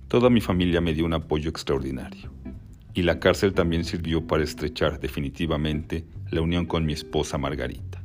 Toda 0.07 0.29
mi 0.29 0.39
familia 0.39 0.81
me 0.81 0.93
dio 0.93 1.05
un 1.05 1.13
apoyo 1.13 1.49
extraordinario, 1.49 2.31
y 2.93 3.01
la 3.01 3.19
cárcel 3.19 3.53
también 3.53 3.83
sirvió 3.83 4.27
para 4.27 4.43
estrechar 4.43 4.99
definitivamente 4.99 6.05
la 6.29 6.41
unión 6.41 6.65
con 6.65 6.85
mi 6.85 6.93
esposa 6.93 7.39
Margarita. 7.39 8.03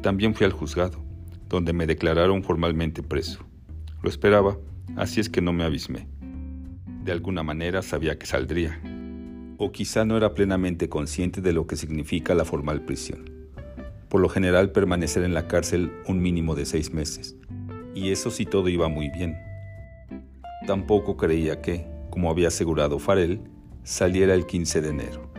También 0.00 0.34
fui 0.34 0.46
al 0.46 0.52
juzgado, 0.52 1.04
donde 1.48 1.74
me 1.74 1.86
declararon 1.86 2.42
formalmente 2.42 3.02
preso. 3.02 3.44
Lo 4.02 4.08
esperaba, 4.08 4.56
así 4.96 5.20
es 5.20 5.28
que 5.28 5.42
no 5.42 5.52
me 5.52 5.64
abismé. 5.64 6.08
De 7.02 7.12
alguna 7.12 7.42
manera 7.42 7.82
sabía 7.82 8.18
que 8.18 8.26
saldría, 8.26 8.80
o 9.56 9.72
quizá 9.72 10.04
no 10.04 10.16
era 10.16 10.34
plenamente 10.34 10.88
consciente 10.88 11.40
de 11.40 11.52
lo 11.52 11.66
que 11.66 11.76
significa 11.76 12.34
la 12.34 12.44
formal 12.44 12.82
prisión. 12.82 13.30
Por 14.08 14.20
lo 14.20 14.28
general 14.28 14.72
permanecer 14.72 15.22
en 15.22 15.34
la 15.34 15.48
cárcel 15.48 15.92
un 16.06 16.20
mínimo 16.20 16.54
de 16.54 16.66
seis 16.66 16.92
meses, 16.92 17.36
y 17.94 18.10
eso 18.10 18.30
si 18.30 18.46
todo 18.46 18.68
iba 18.68 18.88
muy 18.88 19.10
bien. 19.10 19.36
Tampoco 20.66 21.16
creía 21.16 21.60
que, 21.60 21.86
como 22.10 22.30
había 22.30 22.48
asegurado 22.48 22.98
Farel, 22.98 23.40
saliera 23.82 24.34
el 24.34 24.46
15 24.46 24.80
de 24.80 24.88
enero. 24.88 25.32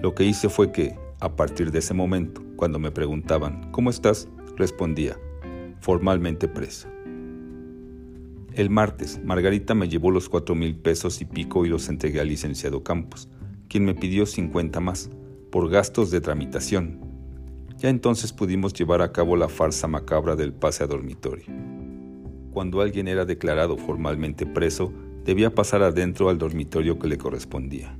Lo 0.00 0.14
que 0.14 0.24
hice 0.24 0.48
fue 0.48 0.72
que, 0.72 0.96
a 1.20 1.36
partir 1.36 1.70
de 1.70 1.78
ese 1.78 1.94
momento, 1.94 2.42
cuando 2.56 2.78
me 2.78 2.90
preguntaban, 2.90 3.70
¿cómo 3.70 3.90
estás? 3.90 4.28
respondía, 4.56 5.18
formalmente 5.80 6.48
preso. 6.48 6.93
El 8.56 8.70
martes, 8.70 9.20
Margarita 9.24 9.74
me 9.74 9.88
llevó 9.88 10.12
los 10.12 10.28
cuatro 10.28 10.54
mil 10.54 10.76
pesos 10.76 11.20
y 11.20 11.24
pico 11.24 11.66
y 11.66 11.68
los 11.68 11.88
entregué 11.88 12.20
al 12.20 12.28
licenciado 12.28 12.84
Campos, 12.84 13.28
quien 13.68 13.84
me 13.84 13.96
pidió 13.96 14.26
50 14.26 14.78
más, 14.78 15.10
por 15.50 15.68
gastos 15.68 16.12
de 16.12 16.20
tramitación. 16.20 17.00
Ya 17.78 17.88
entonces 17.88 18.32
pudimos 18.32 18.72
llevar 18.72 19.02
a 19.02 19.10
cabo 19.10 19.34
la 19.34 19.48
farsa 19.48 19.88
macabra 19.88 20.36
del 20.36 20.52
pase 20.52 20.84
a 20.84 20.86
dormitorio. 20.86 21.46
Cuando 22.52 22.80
alguien 22.80 23.08
era 23.08 23.24
declarado 23.24 23.76
formalmente 23.76 24.46
preso, 24.46 24.92
debía 25.24 25.52
pasar 25.52 25.82
adentro 25.82 26.28
al 26.28 26.38
dormitorio 26.38 27.00
que 27.00 27.08
le 27.08 27.18
correspondía. 27.18 27.98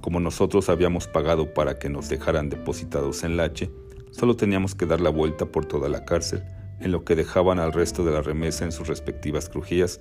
Como 0.00 0.20
nosotros 0.20 0.68
habíamos 0.68 1.08
pagado 1.08 1.52
para 1.52 1.80
que 1.80 1.90
nos 1.90 2.08
dejaran 2.08 2.48
depositados 2.48 3.24
en 3.24 3.36
Lache, 3.36 3.72
solo 4.12 4.36
teníamos 4.36 4.76
que 4.76 4.86
dar 4.86 5.00
la 5.00 5.10
vuelta 5.10 5.46
por 5.46 5.64
toda 5.64 5.88
la 5.88 6.04
cárcel, 6.04 6.44
en 6.80 6.92
lo 6.92 7.04
que 7.04 7.16
dejaban 7.16 7.58
al 7.58 7.72
resto 7.72 8.04
de 8.04 8.12
la 8.12 8.22
remesa 8.22 8.64
en 8.64 8.72
sus 8.72 8.88
respectivas 8.88 9.48
crujías, 9.48 9.98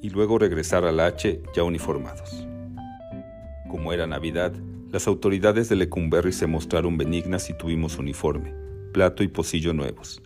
y 0.00 0.10
luego 0.10 0.38
regresar 0.38 0.84
al 0.84 0.98
Lache 0.98 1.42
ya 1.54 1.62
uniformados. 1.62 2.46
Como 3.68 3.92
era 3.92 4.06
Navidad, 4.06 4.52
las 4.92 5.08
autoridades 5.08 5.68
de 5.68 5.76
Lecumberri 5.76 6.32
se 6.32 6.46
mostraron 6.46 6.96
benignas 6.96 7.50
y 7.50 7.54
tuvimos 7.54 7.98
uniforme, 7.98 8.54
plato 8.92 9.22
y 9.22 9.28
pocillo 9.28 9.72
nuevos. 9.72 10.22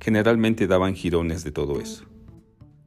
Generalmente 0.00 0.66
daban 0.66 0.94
jirones 0.94 1.44
de 1.44 1.52
todo 1.52 1.80
eso. 1.80 2.06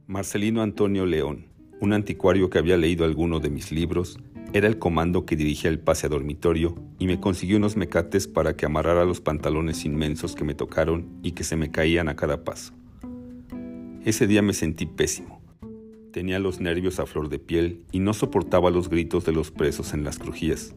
Marcelino 0.06 0.62
Antonio 0.62 1.06
León, 1.06 1.46
un 1.80 1.92
anticuario 1.92 2.50
que 2.50 2.58
había 2.58 2.76
leído 2.76 3.04
alguno 3.04 3.40
de 3.40 3.50
mis 3.50 3.70
libros, 3.70 4.18
era 4.54 4.68
el 4.68 4.78
comando 4.78 5.26
que 5.26 5.34
dirigía 5.34 5.68
el 5.68 5.80
pase 5.80 6.06
a 6.06 6.10
dormitorio 6.10 6.76
y 7.00 7.08
me 7.08 7.18
consiguió 7.18 7.56
unos 7.56 7.76
mecates 7.76 8.28
para 8.28 8.54
que 8.54 8.66
amarrara 8.66 9.04
los 9.04 9.20
pantalones 9.20 9.84
inmensos 9.84 10.36
que 10.36 10.44
me 10.44 10.54
tocaron 10.54 11.08
y 11.24 11.32
que 11.32 11.42
se 11.42 11.56
me 11.56 11.72
caían 11.72 12.08
a 12.08 12.14
cada 12.14 12.44
paso. 12.44 12.72
Ese 14.04 14.28
día 14.28 14.42
me 14.42 14.52
sentí 14.52 14.86
pésimo. 14.86 15.42
Tenía 16.12 16.38
los 16.38 16.60
nervios 16.60 17.00
a 17.00 17.06
flor 17.06 17.30
de 17.30 17.40
piel 17.40 17.82
y 17.90 17.98
no 17.98 18.14
soportaba 18.14 18.70
los 18.70 18.88
gritos 18.88 19.24
de 19.24 19.32
los 19.32 19.50
presos 19.50 19.92
en 19.92 20.04
las 20.04 20.20
crujías. 20.20 20.72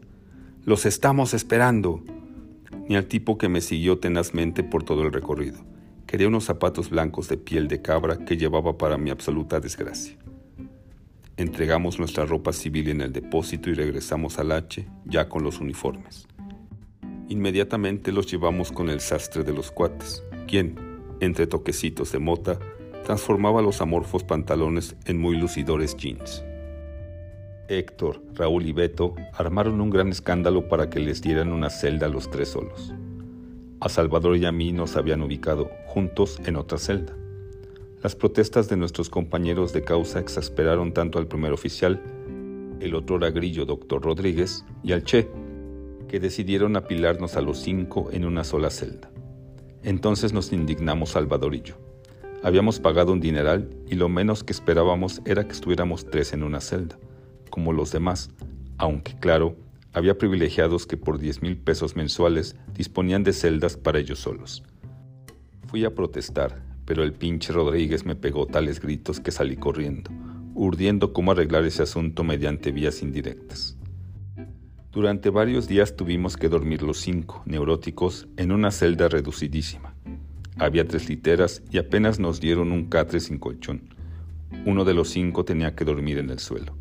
¡Los 0.64 0.84
estamos 0.84 1.32
esperando! 1.32 2.02
Ni 2.88 2.96
al 2.96 3.06
tipo 3.06 3.38
que 3.38 3.48
me 3.48 3.60
siguió 3.60 4.00
tenazmente 4.00 4.64
por 4.64 4.82
todo 4.82 5.04
el 5.04 5.12
recorrido. 5.12 5.58
Quería 6.04 6.26
unos 6.26 6.42
zapatos 6.42 6.90
blancos 6.90 7.28
de 7.28 7.36
piel 7.36 7.68
de 7.68 7.80
cabra 7.80 8.24
que 8.24 8.36
llevaba 8.36 8.76
para 8.76 8.98
mi 8.98 9.10
absoluta 9.10 9.60
desgracia. 9.60 10.18
Entregamos 11.38 12.00
nuestra 12.00 12.26
ropa 12.26 12.52
civil 12.52 12.88
en 12.88 13.00
el 13.00 13.12
depósito 13.12 13.70
y 13.70 13.74
regresamos 13.74 14.40
al 14.40 14.50
H 14.50 14.84
ya 15.04 15.28
con 15.28 15.44
los 15.44 15.60
uniformes. 15.60 16.26
Inmediatamente 17.28 18.10
los 18.10 18.28
llevamos 18.28 18.72
con 18.72 18.90
el 18.90 18.98
sastre 18.98 19.44
de 19.44 19.52
los 19.52 19.70
cuates, 19.70 20.24
quien, 20.48 20.74
entre 21.20 21.46
toquecitos 21.46 22.10
de 22.10 22.18
mota, 22.18 22.58
transformaba 23.04 23.62
los 23.62 23.80
amorfos 23.80 24.24
pantalones 24.24 24.96
en 25.04 25.20
muy 25.20 25.36
lucidores 25.36 25.96
jeans. 25.96 26.42
Héctor, 27.68 28.20
Raúl 28.34 28.66
y 28.66 28.72
Beto 28.72 29.14
armaron 29.32 29.80
un 29.80 29.90
gran 29.90 30.08
escándalo 30.08 30.66
para 30.68 30.90
que 30.90 30.98
les 30.98 31.22
dieran 31.22 31.52
una 31.52 31.70
celda 31.70 32.06
a 32.06 32.10
los 32.10 32.28
tres 32.32 32.48
solos. 32.48 32.92
A 33.78 33.88
Salvador 33.88 34.36
y 34.38 34.44
a 34.44 34.50
mí 34.50 34.72
nos 34.72 34.96
habían 34.96 35.22
ubicado 35.22 35.70
juntos 35.86 36.40
en 36.46 36.56
otra 36.56 36.78
celda. 36.78 37.14
Las 38.02 38.14
protestas 38.14 38.68
de 38.68 38.76
nuestros 38.76 39.10
compañeros 39.10 39.72
de 39.72 39.82
causa 39.82 40.20
exasperaron 40.20 40.92
tanto 40.92 41.18
al 41.18 41.26
primer 41.26 41.52
oficial, 41.52 42.00
el 42.80 42.94
otro 42.94 43.18
grillo 43.18 43.64
doctor 43.64 44.02
Rodríguez, 44.02 44.64
y 44.84 44.92
al 44.92 45.02
Che, 45.02 45.28
que 46.06 46.20
decidieron 46.20 46.76
apilarnos 46.76 47.36
a 47.36 47.40
los 47.40 47.58
cinco 47.58 48.08
en 48.12 48.24
una 48.24 48.44
sola 48.44 48.70
celda. 48.70 49.10
Entonces 49.82 50.32
nos 50.32 50.52
indignamos 50.52 51.10
Salvador 51.10 51.56
y 51.56 51.62
yo. 51.62 51.74
Habíamos 52.44 52.78
pagado 52.78 53.12
un 53.12 53.20
dineral 53.20 53.68
y 53.88 53.96
lo 53.96 54.08
menos 54.08 54.44
que 54.44 54.52
esperábamos 54.52 55.20
era 55.24 55.44
que 55.44 55.52
estuviéramos 55.52 56.08
tres 56.08 56.32
en 56.32 56.44
una 56.44 56.60
celda, 56.60 56.96
como 57.50 57.72
los 57.72 57.90
demás, 57.90 58.30
aunque 58.76 59.16
claro, 59.18 59.56
había 59.92 60.16
privilegiados 60.16 60.86
que 60.86 60.96
por 60.96 61.18
10 61.18 61.42
mil 61.42 61.56
pesos 61.56 61.96
mensuales 61.96 62.54
disponían 62.74 63.24
de 63.24 63.32
celdas 63.32 63.76
para 63.76 63.98
ellos 63.98 64.20
solos. 64.20 64.62
Fui 65.66 65.84
a 65.84 65.92
protestar, 65.92 66.67
pero 66.88 67.02
el 67.02 67.12
pinche 67.12 67.52
Rodríguez 67.52 68.06
me 68.06 68.16
pegó 68.16 68.46
tales 68.46 68.80
gritos 68.80 69.20
que 69.20 69.30
salí 69.30 69.56
corriendo, 69.56 70.10
urdiendo 70.54 71.12
cómo 71.12 71.32
arreglar 71.32 71.66
ese 71.66 71.82
asunto 71.82 72.24
mediante 72.24 72.72
vías 72.72 73.02
indirectas. 73.02 73.76
Durante 74.90 75.28
varios 75.28 75.68
días 75.68 75.96
tuvimos 75.96 76.38
que 76.38 76.48
dormir 76.48 76.82
los 76.82 76.96
cinco, 76.96 77.42
neuróticos, 77.44 78.26
en 78.38 78.52
una 78.52 78.70
celda 78.70 79.06
reducidísima. 79.08 79.94
Había 80.56 80.88
tres 80.88 81.10
literas 81.10 81.62
y 81.70 81.76
apenas 81.76 82.18
nos 82.18 82.40
dieron 82.40 82.72
un 82.72 82.86
catre 82.86 83.20
sin 83.20 83.36
colchón. 83.36 83.94
Uno 84.64 84.86
de 84.86 84.94
los 84.94 85.10
cinco 85.10 85.44
tenía 85.44 85.74
que 85.74 85.84
dormir 85.84 86.16
en 86.16 86.30
el 86.30 86.38
suelo. 86.38 86.72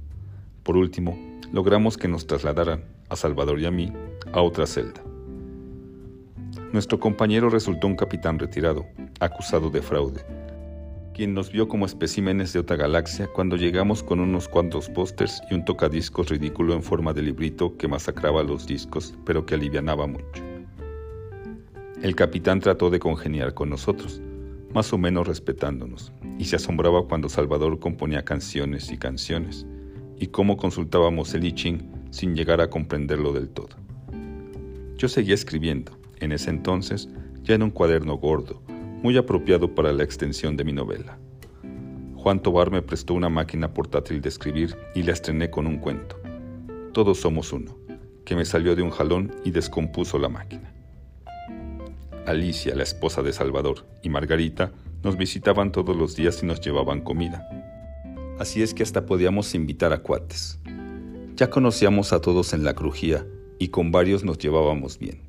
Por 0.64 0.78
último, 0.78 1.20
logramos 1.52 1.98
que 1.98 2.08
nos 2.08 2.28
trasladaran, 2.28 2.86
a 3.10 3.18
Salvador 3.18 3.60
y 3.60 3.66
a 3.66 3.72
mí, 3.72 3.92
a 4.32 4.42
otra 4.42 4.68
celda. 4.68 5.04
Nuestro 6.74 7.00
compañero 7.00 7.50
resultó 7.50 7.88
un 7.88 7.96
capitán 7.96 8.40
retirado, 8.40 8.86
acusado 9.22 9.70
de 9.70 9.82
fraude, 9.82 10.22
quien 11.14 11.34
nos 11.34 11.50
vio 11.50 11.70
como 11.70 11.86
especímenes 11.86 12.52
de 12.52 12.60
otra 12.60 12.76
galaxia 12.76 13.28
cuando 13.28 13.56
llegamos 13.56 14.04
con 14.04 14.20
unos 14.20 14.50
cuantos 14.50 14.90
pósters 14.90 15.42
y 15.50 15.54
un 15.54 15.64
tocadiscos 15.64 16.28
ridículo 16.28 16.74
en 16.74 16.84
forma 16.84 17.14
de 17.14 17.22
librito 17.22 17.78
que 17.78 17.88
masacraba 17.88 18.44
los 18.44 18.68
discos, 18.68 19.16
pero 19.26 19.46
que 19.46 19.56
alivianaba 19.56 20.08
mucho. 20.08 20.44
El 22.02 22.16
capitán 22.16 22.60
trató 22.60 22.90
de 22.90 23.00
congeniar 23.00 23.54
con 23.54 23.70
nosotros, 23.70 24.22
más 24.74 24.92
o 24.92 24.98
menos 24.98 25.26
respetándonos, 25.26 26.12
y 26.38 26.46
se 26.46 26.58
asombraba 26.58 27.08
cuando 27.08 27.30
Salvador 27.30 27.80
componía 27.80 28.26
canciones 28.26 28.92
y 28.92 28.98
canciones, 28.98 29.66
y 30.20 30.28
cómo 30.28 30.58
consultábamos 30.58 31.34
el 31.34 31.46
I 31.46 31.80
sin 32.12 32.36
llegar 32.36 32.60
a 32.60 32.70
comprenderlo 32.70 33.32
del 33.32 33.48
todo. 33.50 33.70
Yo 34.98 35.08
seguía 35.08 35.34
escribiendo, 35.34 35.97
en 36.20 36.32
ese 36.32 36.50
entonces 36.50 37.10
ya 37.44 37.56
en 37.56 37.64
un 37.64 37.72
cuaderno 37.72 38.16
gordo, 38.18 38.62
muy 39.02 39.18
apropiado 39.18 39.74
para 39.74 39.94
la 39.94 40.04
extensión 40.04 40.58
de 40.58 40.64
mi 40.64 40.74
novela. 40.74 41.18
Juan 42.16 42.42
Tobar 42.42 42.72
me 42.72 42.82
prestó 42.82 43.14
una 43.14 43.30
máquina 43.30 43.74
portátil 43.74 44.22
de 44.22 44.30
escribir 44.30 44.76
y 44.96 45.04
la 45.04 45.14
estrené 45.14 45.50
con 45.50 45.68
un 45.68 45.78
cuento. 45.78 46.20
Todos 46.92 47.20
somos 47.20 47.54
uno, 47.54 47.78
que 48.26 48.36
me 48.36 48.44
salió 48.44 48.76
de 48.76 48.82
un 48.82 48.90
jalón 48.90 49.34
y 49.46 49.52
descompuso 49.52 50.20
la 50.20 50.30
máquina. 50.30 50.74
Alicia, 52.26 52.76
la 52.76 52.84
esposa 52.84 53.22
de 53.22 53.32
Salvador, 53.32 53.86
y 54.04 54.10
Margarita 54.10 54.72
nos 55.04 55.16
visitaban 55.16 55.72
todos 55.72 55.96
los 55.96 56.16
días 56.16 56.44
y 56.44 56.46
nos 56.46 56.60
llevaban 56.60 57.02
comida. 57.02 57.48
Así 58.40 58.62
es 58.62 58.74
que 58.74 58.84
hasta 58.84 59.06
podíamos 59.06 59.56
invitar 59.56 59.94
a 59.94 60.00
cuates. 60.00 60.60
Ya 61.36 61.50
conocíamos 61.50 62.14
a 62.14 62.20
todos 62.20 62.52
en 62.54 62.64
la 62.64 62.74
crujía 62.74 63.26
y 63.60 63.70
con 63.70 63.92
varios 63.92 64.24
nos 64.24 64.38
llevábamos 64.38 65.00
bien. 65.00 65.27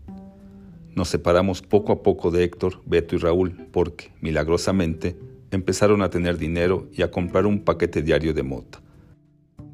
Nos 0.99 1.11
separamos 1.11 1.63
poco 1.63 1.93
a 1.93 2.03
poco 2.03 2.33
de 2.33 2.43
Héctor, 2.43 2.83
Beto 2.85 3.15
y 3.15 3.19
Raúl 3.21 3.53
porque, 3.71 4.11
milagrosamente, 4.21 5.17
empezaron 5.53 6.03
a 6.03 6.11
tener 6.11 6.39
dinero 6.39 6.89
y 6.93 7.03
a 7.03 7.11
comprar 7.13 7.47
un 7.47 7.61
paquete 7.61 8.03
diario 8.03 8.35
de 8.35 8.43
mota. 8.43 8.83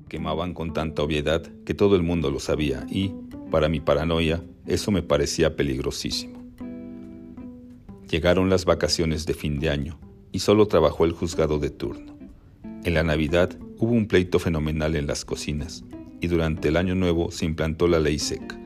Quemaban 0.07 0.53
con 0.53 0.75
tanta 0.75 1.03
obviedad 1.03 1.43
que 1.65 1.73
todo 1.73 1.97
el 1.97 2.03
mundo 2.03 2.31
lo 2.31 2.41
sabía 2.41 2.85
y, 2.91 3.15
para 3.51 3.71
mi 3.71 3.81
paranoia, 3.81 4.45
eso 4.67 4.91
me 4.91 5.01
parecía 5.03 5.57
peligrosísimo. 5.57 6.45
Llegaron 8.11 8.51
las 8.51 8.67
vacaciones 8.67 9.25
de 9.25 9.33
fin 9.33 9.59
de 9.61 9.71
año 9.71 9.99
y 10.31 10.41
solo 10.41 10.69
trabajó 10.69 11.07
el 11.07 11.13
juzgado 11.13 11.59
de 11.59 11.71
turno. 11.71 12.19
En 12.85 12.93
la 12.93 13.03
Navidad 13.03 13.57
hubo 13.79 13.93
un 13.93 14.09
pleito 14.09 14.39
fenomenal 14.39 14.95
en 14.95 15.07
las 15.07 15.25
cocinas 15.25 15.85
y 16.21 16.27
durante 16.27 16.69
el 16.69 16.77
año 16.77 16.95
nuevo 16.95 17.31
se 17.31 17.47
implantó 17.47 17.89
la 17.89 17.99
ley 17.99 18.19
seca. 18.19 18.61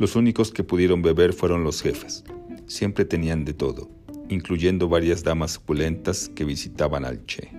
Los 0.00 0.16
únicos 0.16 0.50
que 0.50 0.64
pudieron 0.64 1.02
beber 1.02 1.34
fueron 1.34 1.62
los 1.62 1.82
jefes. 1.82 2.24
Siempre 2.66 3.04
tenían 3.04 3.44
de 3.44 3.52
todo, 3.52 3.90
incluyendo 4.30 4.88
varias 4.88 5.22
damas 5.22 5.50
suculentas 5.50 6.30
que 6.30 6.46
visitaban 6.46 7.04
al 7.04 7.26
Che. 7.26 7.50